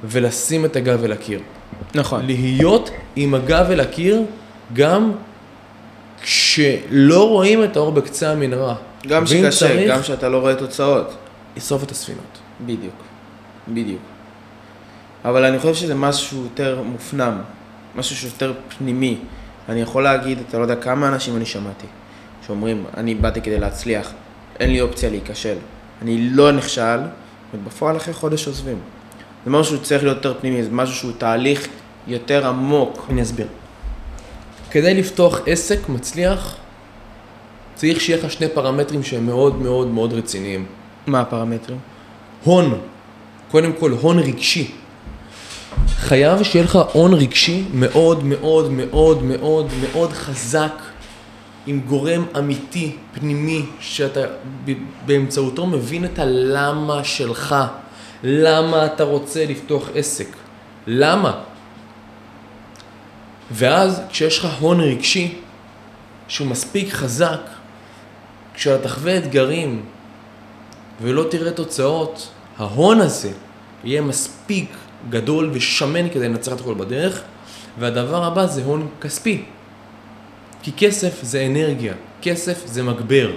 [0.04, 1.40] ולשים את הגב אל הקיר.
[1.96, 2.26] נכון.
[2.26, 4.22] להיות עם הגב אל הקיר
[4.74, 5.12] גם
[6.22, 8.76] כשלא רואים את האור בקצה המנהרה.
[9.08, 11.14] גם שקשה, צריך, גם שאתה לא רואה תוצאות.
[11.58, 12.38] לשרוף את הספינות.
[12.66, 12.96] בדיוק.
[13.68, 14.02] בדיוק.
[15.26, 17.42] אבל אני חושב שזה משהו יותר מופנם,
[17.96, 19.18] משהו שיותר פנימי.
[19.70, 21.88] אני יכול להגיד, אתה לא יודע כמה אנשים אני שמעתי,
[22.48, 24.12] שאומרים, אני באתי כדי להצליח,
[24.60, 25.56] אין לי אופציה להיכשל.
[26.02, 27.00] אני לא נכשל,
[27.54, 28.78] ובפועל אחרי חודש עוזבים.
[29.46, 31.68] זה משהו שצריך להיות יותר פנימי, זה משהו שהוא תהליך
[32.08, 33.06] יותר עמוק.
[33.10, 33.48] אני אסביר.
[34.72, 36.56] כדי לפתוח עסק מצליח,
[37.76, 40.66] צריך שיהיה לך שני פרמטרים שהם מאוד מאוד מאוד רציניים.
[41.08, 41.80] מה הפרמטרים?
[42.44, 42.80] הון,
[43.52, 44.72] קודם כל הון רגשי.
[46.00, 50.74] חייב שיהיה לך הון רגשי מאוד מאוד מאוד מאוד מאוד חזק,
[51.68, 54.20] עם גורם אמיתי, פנימי, שאתה
[55.06, 57.56] באמצעותו מבין את הלמה שלך.
[58.24, 60.28] למה אתה רוצה לפתוח עסק?
[60.88, 61.42] למה?
[63.52, 65.38] ואז כשיש לך הון רגשי
[66.28, 67.42] שהוא מספיק חזק,
[68.54, 69.86] כשאתה תחווה אתגרים
[71.02, 73.32] ולא תראה תוצאות, ההון הזה
[73.84, 74.70] יהיה מספיק
[75.10, 77.22] גדול ושמן כדי לנצח את הכל בדרך,
[77.80, 79.44] והדבר הבא זה הון כספי.
[80.64, 83.32] כי כסף זה אנרגיה, כסף זה מגבר.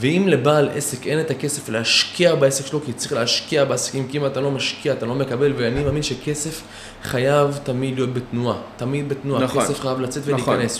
[0.00, 4.26] ואם לבעל עסק אין את הכסף להשקיע בעסק שלו, כי צריך להשקיע בעסקים, כי אם
[4.26, 6.62] אתה לא משקיע, אתה לא מקבל, ואני מאמין שכסף
[7.02, 9.64] חייב תמיד להיות בתנועה, תמיד בתנועה, נכון.
[9.64, 10.54] כסף חייב לצאת נכון.
[10.54, 10.78] ולהיכנס.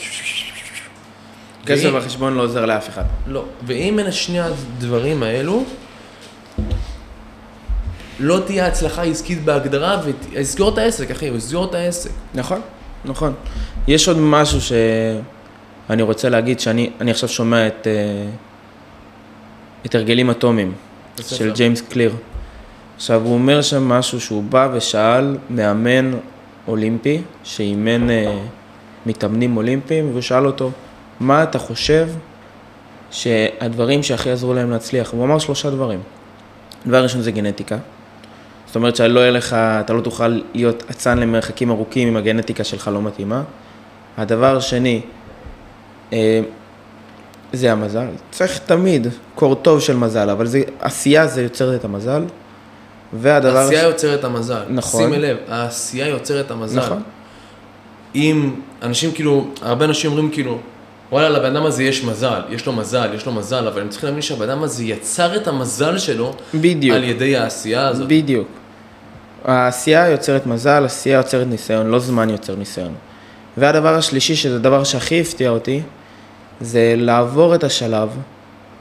[1.66, 3.04] כסף ואם- בחשבון לא עוזר לאף אחד.
[3.26, 5.64] לא, ואם אין שני הדברים האלו,
[8.20, 12.10] לא תהיה הצלחה עסקית בהגדרה, ויסגור את העסק, אחי, יסגור את העסק.
[12.34, 12.60] נכון,
[13.04, 13.32] נכון.
[13.88, 17.92] יש עוד משהו שאני רוצה להגיד, שאני אני עכשיו שומע את, אה,
[19.86, 20.72] את הרגלים אטומיים.
[21.22, 22.14] של ג'יימס קליר.
[22.96, 26.12] עכשיו, הוא אומר שם משהו שהוא בא ושאל מאמן
[26.68, 28.38] אולימפי, שאימן אה,
[29.06, 30.70] מתאמנים אולימפיים, והוא שאל אותו,
[31.20, 32.08] מה אתה חושב
[33.10, 35.10] שהדברים שהכי עזרו להם להצליח?
[35.12, 36.00] הוא אמר שלושה דברים.
[36.86, 37.76] דבר ראשון זה גנטיקה.
[38.74, 42.90] זאת אומרת שלא יהיה לך, אתה לא תוכל להיות אצן למרחקים ארוכים אם הגנטיקה שלך
[42.94, 43.42] לא מתאימה.
[44.16, 45.00] הדבר השני,
[46.12, 46.40] אה,
[47.52, 48.06] זה המזל.
[48.30, 52.24] צריך תמיד קור טוב של מזל, אבל זה, עשייה זה יוצר את המזל.
[53.12, 53.56] והדבר...
[53.56, 54.62] העשייה הש- יוצרת את המזל.
[54.68, 55.02] נכון.
[55.02, 56.80] שימי לב, העשייה יוצרת את המזל.
[56.80, 57.02] נכון.
[58.14, 60.58] אם אנשים כאילו, הרבה אנשים אומרים כאילו,
[61.12, 64.06] וואלה, לבן אדם הזה יש מזל, יש לו מזל, יש לו מזל, אבל הם צריכים
[64.06, 66.96] להבין שהבן אדם הזה יצר את המזל שלו בדיוק.
[66.96, 68.08] על ידי העשייה הזאת.
[68.08, 68.48] בדיוק.
[69.44, 72.94] העשייה יוצרת מזל, עשייה יוצרת ניסיון, לא זמן יוצר ניסיון.
[73.56, 75.82] והדבר השלישי, שזה הדבר שהכי הפתיע אותי,
[76.60, 78.08] זה לעבור את השלב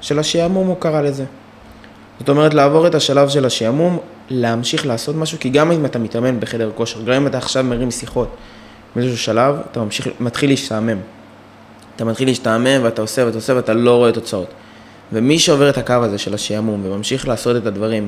[0.01, 1.25] של השעמום, הוא קרא לזה.
[2.19, 6.39] זאת אומרת, לעבור את השלב של השעמום, להמשיך לעשות משהו, כי גם אם אתה מתאמן
[6.39, 8.35] בחדר כושר, גם אם אתה עכשיו מרים שיחות,
[8.95, 10.97] באיזשהו שלב, אתה ממשיך, מתחיל להשתעמם.
[11.95, 14.47] אתה מתחיל להשתעמם ואתה עושה ואתה עושה ואתה לא רואה תוצאות.
[15.13, 18.07] ומי שעובר את הקו הזה של השעמום וממשיך לעשות את הדברים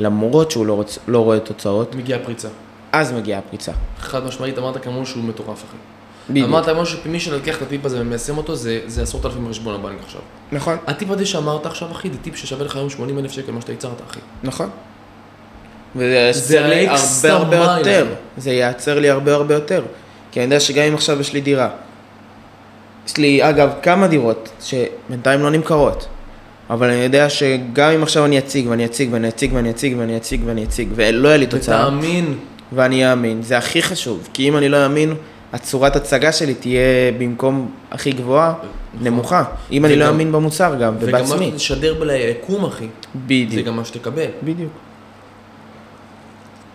[0.00, 2.48] למרות שהוא לא, רוצ, לא רואה תוצאות, מגיעה פריצה.
[2.92, 3.72] אז מגיעה הפריצה.
[3.98, 5.76] חד משמעית אמרת כמוהו שהוא מטורף אחי.
[6.30, 6.48] בדיוק.
[6.48, 9.98] אמרת משהו, מי שלוקח את הטיפ הזה ומיישם אותו, זה, זה עשרות אלפים בחשבון הבנק
[10.04, 10.20] עכשיו.
[10.52, 13.60] נכון, הטיפ הזה שאמרת עכשיו, אחי, זה טיפ ששווה לך היום 80 אלף שקל, מה
[13.60, 14.20] שאתה ייצרת, אחי.
[14.42, 14.70] נכון.
[15.96, 18.06] וזה זה יעצר לי הרבה הרבה יותר.
[18.36, 19.82] זה ייעצר לי הרבה הרבה יותר.
[20.32, 21.68] כי אני יודע שגם אם עכשיו יש לי דירה,
[23.06, 26.06] יש לי אגב כמה דירות שבינתיים לא נמכרות.
[26.70, 30.16] אבל אני יודע שגם אם עכשיו אני אציג ואני אציג ואני אציג ואני אציג ואני
[30.16, 32.38] אציג ואני אציג ולא יהיה לי תוצאה, ותאמין,
[32.72, 35.14] ואני אאמין, זה הכי חשוב, כי אם אני לא אאמין,
[35.52, 38.54] הצורת הצגה שלי תהיה במקום הכי גבוהה,
[39.00, 39.44] נמוכה.
[39.72, 41.52] אם אני לא אאמין במוצר גם, וגם מה ובעצמי.
[41.58, 44.26] שתשדר ביקום, אחי, זה בדיוק, גם מה שתקבל.
[44.42, 44.72] בדיוק.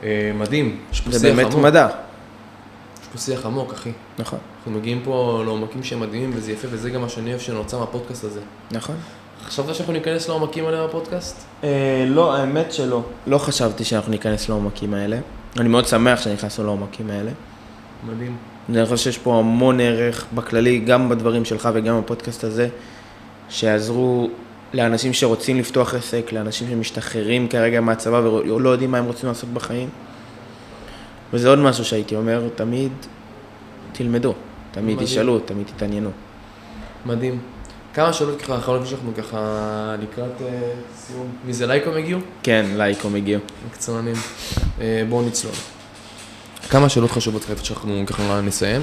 [0.04, 0.78] אה, מדהים,
[1.10, 1.54] זה באמת.
[1.56, 1.88] מדע.
[3.02, 3.91] יש פה שיח עמוק, אחי.
[4.20, 7.80] נכון, אנחנו מגיעים פה לעומקים שהם מדהימים וזה יפה, וזה גם מה שאני אוהב שנוצר
[7.80, 8.39] מהפודקאסט הזה.
[8.72, 8.96] נכון.
[9.48, 11.46] חשבת שאנחנו ניכנס לעומקים האלה בפודקאסט?
[11.64, 13.02] אה, לא, האמת שלא.
[13.28, 15.18] לא חשבתי שאנחנו ניכנס לעומקים האלה.
[15.60, 17.32] אני מאוד שמח שנכנסנו לעומקים האלה.
[18.08, 18.38] מדהים.
[18.70, 22.68] אני חושב שיש פה המון ערך בכללי, גם בדברים שלך וגם בפודקאסט הזה,
[23.50, 24.30] שיעזרו
[24.74, 29.89] לאנשים שרוצים לפתוח עסק, לאנשים שמשתחררים כרגע מהצבא ולא יודעים מה הם רוצים לעשות בחיים.
[31.34, 32.91] וזה עוד משהו שהייתי אומר, תמיד
[33.91, 34.34] תלמדו,
[34.72, 35.08] תמיד מדהים.
[35.08, 36.10] תשאלו, תמיד תתעניינו.
[37.06, 37.39] מדהים.
[37.96, 41.36] כמה שאלות ככה אחרונות שאנחנו ככה לקראת אה, סיום.
[41.46, 42.20] מי זה לייקום הגיעו?
[42.43, 43.41] כן, לייקום הגיעו.
[43.66, 44.16] מקצוענים.
[44.82, 45.54] אה, בואו נצלול.
[46.70, 48.82] כמה שאלות חשובות לפני שאנחנו ככה נסיים.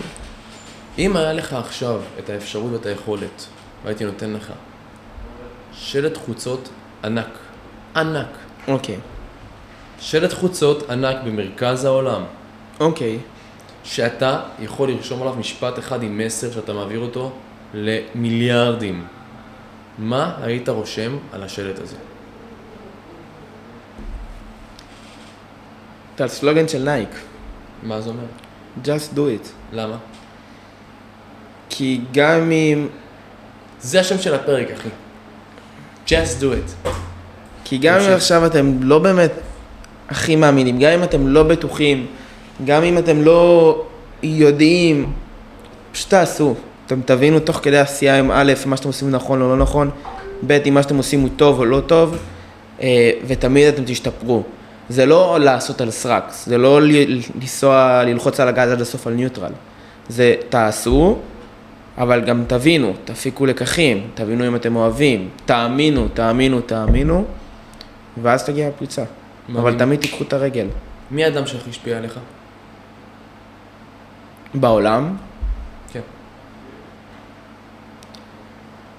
[0.99, 3.47] אם היה לך עכשיו את האפשרות ואת היכולת,
[3.85, 4.53] והייתי נותן לך
[5.73, 6.69] שלט חוצות
[7.05, 7.39] ענק,
[7.97, 8.29] ענק,
[8.69, 8.99] אוקיי,
[10.01, 12.25] שלט חוצות ענק במרכז העולם,
[12.81, 13.19] אוקיי.
[13.85, 17.33] שאתה יכול לרשום עליו משפט אחד עם מסר שאתה מעביר אותו
[17.75, 19.05] למיליארדים.
[19.99, 21.97] מה היית רושם על השלט הזה?
[26.15, 27.09] אתה על סלוגן של נייק,
[27.83, 28.25] מה זה אומר?
[28.85, 29.49] just do it.
[29.73, 29.97] למה?
[31.69, 32.89] כי גם אם,
[33.81, 34.89] זה השם של הפרק, אחי.
[36.07, 36.89] Just do it.
[37.65, 38.13] כי גם אם.
[38.13, 39.33] עכשיו אתם לא באמת
[40.09, 42.07] הכי מאמינים, גם אם אתם לא בטוחים,
[42.65, 43.85] גם אם אתם לא
[44.23, 45.13] יודעים,
[45.93, 46.55] פשוט תעשו.
[46.93, 49.91] אתם תבינו תוך כדי עשייה אם א', מה שאתם עושים נכון או לא נכון,
[50.47, 52.17] ב', אם מה שאתם עושים הוא טוב או לא טוב,
[52.83, 54.43] אה, ותמיד אתם תשתפרו.
[54.89, 59.53] זה לא לעשות על סרק, זה לא לנסוע, ללחוץ על הגז עד הסוף על ניוטרל.
[60.09, 61.19] זה תעשו,
[61.99, 67.25] אבל גם תבינו, תפיקו לקחים, תבינו אם אתם אוהבים, תאמינו, תאמינו, תאמינו,
[68.23, 69.05] ואז תגיע הפריצה.
[69.55, 69.79] אבל.
[69.79, 70.67] תמיד תיקחו את הרגל.
[71.11, 72.19] מי האדם שהכי השפיע עליך?
[74.55, 75.17] בעולם,
[75.93, 76.01] כן.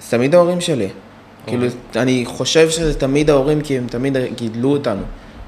[0.02, 0.90] זה תמיד ההורים שלי.
[1.48, 2.02] כאילו, אוקיי.
[2.02, 5.02] אני חושב שזה תמיד ההורים, כי הם תמיד גידלו אותנו.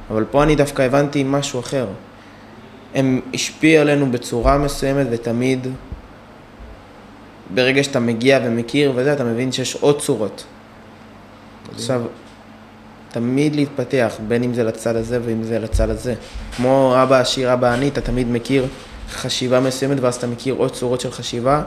[0.10, 1.88] אבל פה אני דווקא הבנתי משהו אחר.
[2.96, 5.68] הם השפיעו עלינו בצורה מסוימת, ותמיד,
[7.54, 10.44] ברגע שאתה מגיע ומכיר וזה, אתה מבין שיש עוד צורות.
[11.76, 12.02] עכשיו,
[13.12, 16.14] תמיד להתפתח, בין אם זה לצד הזה ואם זה לצד הזה.
[16.56, 18.66] כמו אבא עשיר, אבא עני, אתה תמיד מכיר
[19.10, 21.64] חשיבה מסוימת, ואז אתה מכיר עוד צורות של חשיבה,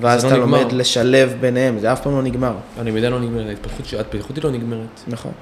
[0.00, 0.58] ואז זה אתה לא נגמר.
[0.60, 2.54] לומד לשלב ביניהם, זה אף פעם לא נגמר.
[2.78, 3.46] הלמידה לא נגמרת,
[3.96, 5.00] ההתפתחות היא לא נגמרת.
[5.06, 5.32] נכון.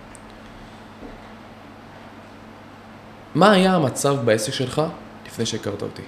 [3.35, 4.83] מה היה המצב בעסק שלך
[5.27, 6.03] לפני שהכרת אותי?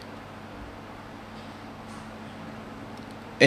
[3.40, 3.46] אמ,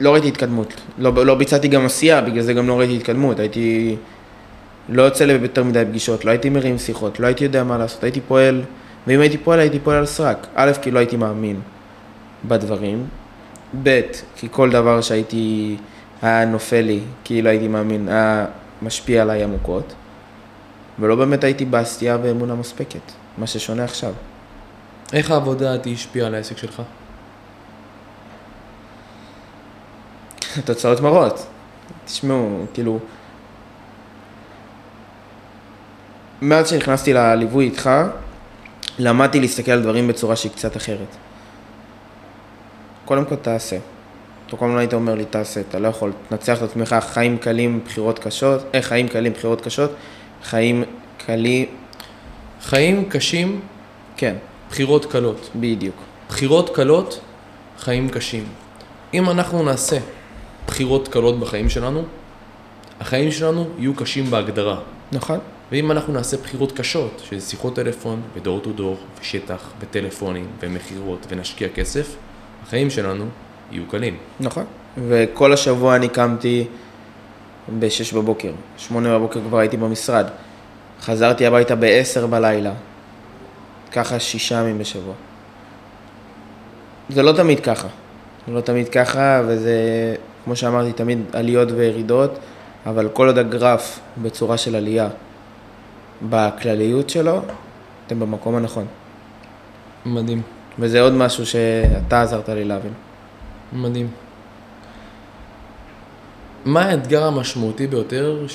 [0.00, 0.74] לא ראיתי התקדמות.
[0.98, 3.38] לא, לא ביצעתי גם עשייה, בגלל זה גם לא ראיתי התקדמות.
[3.38, 3.96] הייתי...
[4.88, 8.04] לא יוצא לי יותר מדי פגישות, לא הייתי מרים שיחות, לא הייתי יודע מה לעשות,
[8.04, 8.62] הייתי פועל,
[9.06, 10.46] ואם הייתי פועל, הייתי פועל על סרק.
[10.54, 11.60] א', כי לא הייתי מאמין
[12.44, 13.06] בדברים,
[13.82, 14.00] ב',
[14.36, 15.76] כי כל דבר שהייתי,
[16.22, 18.46] היה נופל לי, כי לא הייתי מאמין, היה
[18.82, 19.94] משפיע עליי עמוקות,
[20.98, 24.12] ולא באמת הייתי בעשייה ואמונה מספקת, מה ששונה עכשיו.
[25.12, 26.82] איך העבודה השפיעה על העסק שלך?
[30.64, 31.46] תוצאות מראות.
[32.04, 32.98] תשמעו, כאילו...
[36.42, 37.90] מאז שנכנסתי לליווי איתך,
[39.00, 41.16] למדתי להסתכל על דברים בצורה שהיא קצת אחרת.
[43.04, 43.76] קודם כל תעשה.
[44.46, 47.80] אתה כל הזמן היית אומר לי, תעשה, אתה לא יכול, תנצח את עצמך, חיים קלים,
[47.84, 49.90] בחירות קשות, אה, חיים קלים, בחירות קשות,
[50.42, 50.84] חיים
[51.26, 51.66] קלים,
[52.62, 53.60] חיים קשים,
[54.16, 54.36] כן,
[54.70, 55.50] בחירות קלות.
[55.56, 55.94] בדיוק.
[56.28, 57.20] בחירות קלות,
[57.78, 58.44] חיים קשים.
[59.14, 59.98] אם אנחנו נעשה
[60.66, 62.02] בחירות קלות בחיים שלנו,
[63.00, 64.80] החיים שלנו יהיו קשים בהגדרה.
[65.12, 65.38] נכון?
[65.72, 71.68] ואם אנחנו נעשה בחירות קשות, שזה שיחות טלפון, ודור טו דור, ושטח, וטלפונים, ומכירות, ונשקיע
[71.68, 72.16] כסף,
[72.62, 73.24] החיים שלנו
[73.72, 74.16] יהיו קלים.
[74.40, 74.64] נכון.
[75.08, 76.66] וכל השבוע אני קמתי
[77.78, 80.26] ב-6 בבוקר, 8 בבוקר כבר הייתי במשרד.
[81.00, 82.72] חזרתי הביתה ב-10 בלילה.
[83.92, 85.14] ככה שישה ימים בשבוע.
[87.08, 87.88] זה לא תמיד ככה.
[88.46, 89.74] זה לא תמיד ככה, וזה,
[90.44, 92.38] כמו שאמרתי, תמיד עליות וירידות,
[92.86, 95.08] אבל כל עוד הגרף בצורה של עלייה
[96.22, 97.40] בכלליות שלו,
[98.06, 98.86] אתם במקום הנכון.
[100.06, 100.42] מדהים,
[100.78, 102.92] וזה עוד משהו שאתה עזרת לי להבין.
[103.72, 104.08] מדהים.
[106.64, 108.46] מה האתגר המשמעותי ביותר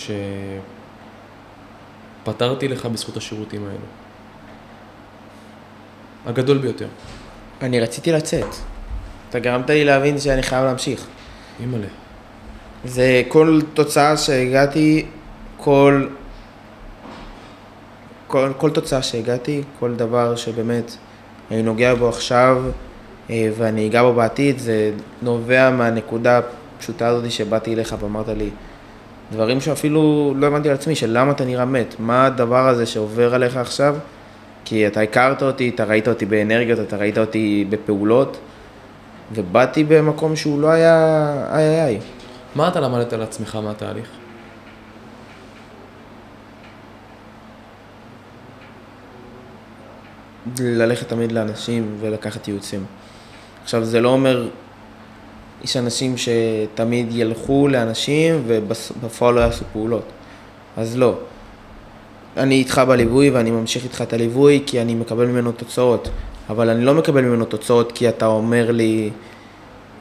[2.23, 3.85] שפתרתי לך בזכות השירותים האלו?
[6.25, 6.87] הגדול ביותר.
[7.61, 8.55] אני רציתי לצאת.
[9.29, 11.05] אתה גרמת לי להבין שאני חייב להמשיך.
[11.59, 11.87] אימא'לה.
[12.85, 15.05] זה כל תוצאה שהגעתי,
[15.57, 16.07] כל,
[18.27, 20.95] כל, כל תוצאה שהגעתי, כל דבר שבאמת
[21.51, 22.63] אני נוגע בו עכשיו
[23.29, 26.41] אה, ואני אגע בו בעתיד, זה נובע מהנקודה
[26.77, 28.49] הפשוטה הזאת שבאתי אליך ואמרת לי
[29.31, 33.35] דברים שאפילו לא הבנתי על עצמי, של למה אתה נראה מת, מה הדבר הזה שעובר
[33.35, 33.95] עליך עכשיו,
[34.65, 38.37] כי אתה הכרת אותי, אתה ראית אותי באנרגיות, אתה ראית אותי בפעולות,
[39.33, 41.99] ובאתי במקום שהוא לא היה איי איי.
[42.55, 44.24] מה אתה למדת על עצמך מהתהליך?
[50.59, 52.85] ללכת תמיד לאנשים ולקחת ייעוצים.
[53.63, 54.47] עכשיו, זה לא אומר,
[55.63, 60.05] יש אנשים שתמיד ילכו לאנשים ובפועל לא יעשו פעולות.
[60.77, 61.17] אז לא.
[62.37, 66.09] אני איתך בליווי ואני ממשיך איתך את הליווי כי אני מקבל ממנו תוצאות.
[66.49, 69.09] אבל אני לא מקבל ממנו תוצאות כי אתה אומר לי,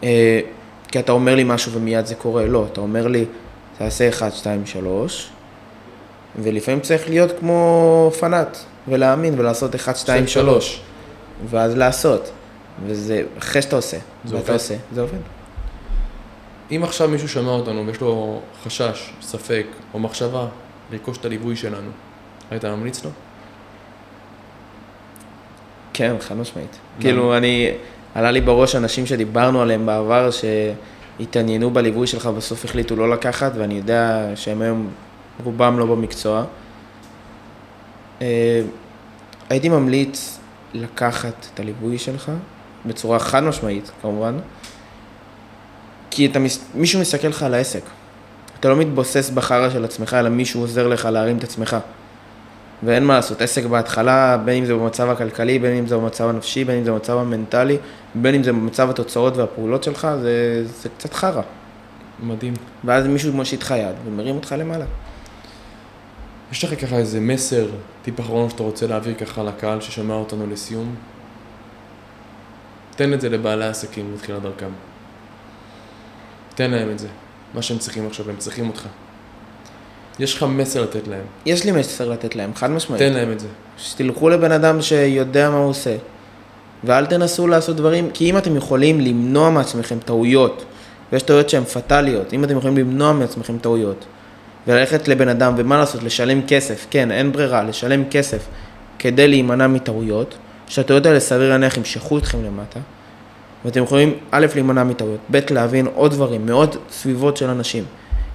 [0.02, 0.40] אה,
[0.88, 2.46] כי אתה אומר לי משהו ומיד זה קורה.
[2.46, 3.24] לא, אתה אומר לי,
[3.78, 5.30] תעשה 1, 2, 3,
[6.42, 8.58] ולפעמים צריך להיות כמו פנאט,
[8.88, 10.82] ולהאמין ולעשות 1, 2, 3,
[11.50, 12.30] ואז לעשות.
[12.86, 14.52] וזה, אחרי שאתה עושה, זה ואתה עובד.
[14.52, 15.18] עושה, זה עובד.
[16.70, 20.46] אם עכשיו מישהו שומע אותנו ויש לו חשש, ספק או מחשבה
[20.92, 21.90] לרכוש את הליווי שלנו,
[22.50, 23.10] היית ממליץ לו?
[25.92, 26.78] כן, חד משמעית.
[27.00, 27.70] כאילו, אני,
[28.14, 33.74] עלה לי בראש אנשים שדיברנו עליהם בעבר, שהתעניינו בליווי שלך, בסוף החליטו לא לקחת, ואני
[33.74, 34.90] יודע שהם היום,
[35.44, 36.44] רובם לא במקצוע.
[38.22, 38.60] אה,
[39.50, 40.38] הייתי ממליץ
[40.74, 42.32] לקחת את הליווי שלך,
[42.86, 44.34] בצורה חד משמעית, כמובן,
[46.10, 47.82] כי אתה, מס- מישהו מסתכל לך על העסק.
[48.60, 51.76] אתה לא מתבוסס בחרא של עצמך, אלא מישהו עוזר לך להרים את עצמך.
[52.82, 56.64] ואין מה לעשות, עסק בהתחלה, בין אם זה במצב הכלכלי, בין אם זה במצב הנפשי,
[56.64, 57.76] בין אם זה במצב המנטלי,
[58.14, 61.42] בין אם זה במצב התוצאות והפעולות שלך, זה, זה קצת חרא.
[62.22, 62.54] מדהים.
[62.84, 64.84] ואז מישהו מושיט לך יד ומרים אותך למעלה.
[66.54, 67.66] יש לך ככה איזה מסר,
[68.02, 70.94] טיפ אחרון שאתה רוצה להעביר ככה לקהל ששומע אותנו לסיום?
[72.96, 74.70] תן את זה לבעלי עסקים בתחילת דרכם.
[76.54, 77.08] תן להם את זה.
[77.54, 78.86] מה שהם צריכים עכשיו, הם צריכים אותך.
[80.18, 81.24] יש לך מסר לתת להם.
[81.46, 83.02] יש לי מסר לתת להם, חד משמעית.
[83.02, 83.48] תן להם את זה.
[83.78, 85.96] שתלכו לבן אדם שיודע מה הוא עושה.
[86.84, 90.64] ואל תנסו לעשות דברים, כי אם אתם יכולים למנוע מעצמכם טעויות,
[91.12, 94.04] ויש טעויות שהן פטאליות, אם אתם יכולים למנוע מעצמכם טעויות,
[94.66, 98.46] וללכת לבן אדם, ומה לעשות, לשלם כסף, כן, אין ברירה, לשלם כסף
[98.98, 100.34] כדי להימנע מטעויות,
[100.66, 102.80] שהטעויות האלה סביר להניח ימשכו אתכם למטה,
[103.64, 107.84] ואתם יכולים א', להימנע מטעויות, ב', להבין עוד דברים, מאוד סביבות של אנשים,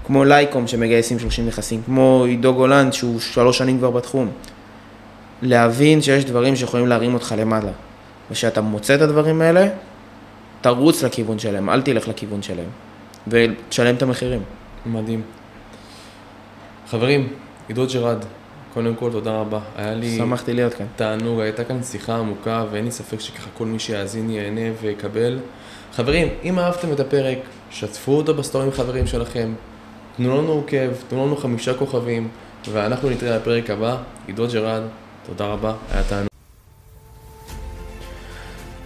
[0.05, 4.31] כמו לייקום שמגייסים 30 נכסים, כמו עידו גולן שהוא שלוש שנים כבר בתחום,
[5.41, 7.71] להבין שיש דברים שיכולים להרים אותך למעלה.
[8.31, 9.67] וכשאתה מוצא את הדברים האלה,
[10.61, 12.69] תרוץ לכיוון שלהם, אל תלך לכיוון שלהם.
[13.27, 14.41] ותשלם את המחירים.
[14.85, 15.21] מדהים.
[16.89, 17.27] חברים,
[17.67, 18.17] עידו ג'רד,
[18.73, 19.59] קודם כל תודה רבה.
[19.75, 20.85] היה לי שמחתי להיות כאן.
[20.95, 25.39] תענוג, הייתה כאן שיחה עמוקה ואין לי ספק שככה כל מי שיאזין ייהנה ויקבל.
[25.95, 27.37] חברים, אם אהבתם את הפרק,
[27.71, 29.53] שתפו אותו בסטורי עם חברים שלכם,
[30.17, 32.27] תנו לנו עוקב, תנו לנו חמישה כוכבים,
[32.71, 33.97] ואנחנו נתראה בפרק הבא.
[34.27, 34.81] עידו ג'רד,
[35.25, 36.29] תודה רבה, היה תענוג.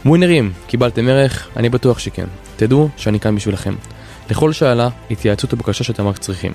[0.05, 1.47] ווינרים, קיבלתם ערך?
[1.57, 2.25] אני בטוח שכן.
[2.55, 3.75] תדעו שאני כאן בשבילכם.
[4.29, 6.51] לכל שאלה, התייעצות ובקשה שאתם רק צריכים.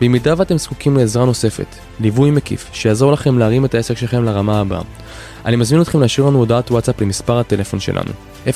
[0.00, 1.66] במידה ואתם זקוקים לעזרה נוספת,
[2.00, 4.80] ליווי מקיף, שיעזור לכם להרים את העסק שלכם לרמה הבאה,
[5.44, 8.10] אני מזמין אתכם להשאיר לנו הודעת וואטסאפ למספר הטלפון שלנו
[8.46, 8.48] 054-352-5857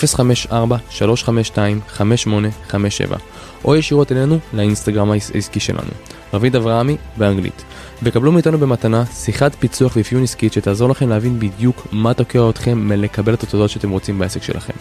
[3.64, 5.90] או ישירות אלינו לאינסטגרם העסקי שלנו
[6.34, 7.62] רביד אברהמי באנגלית
[8.02, 13.34] וקבלו מאיתנו במתנה שיחת פיצוח ואפיון עסקית שתעזור לכם להבין בדיוק מה תוקע אתכם מלקבל
[13.34, 14.74] את התוצאות שאתם רוצים בעסק שלכם.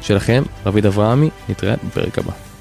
[0.00, 2.55] שלכם, רביד אברהמי, נתראה בפרק הבא.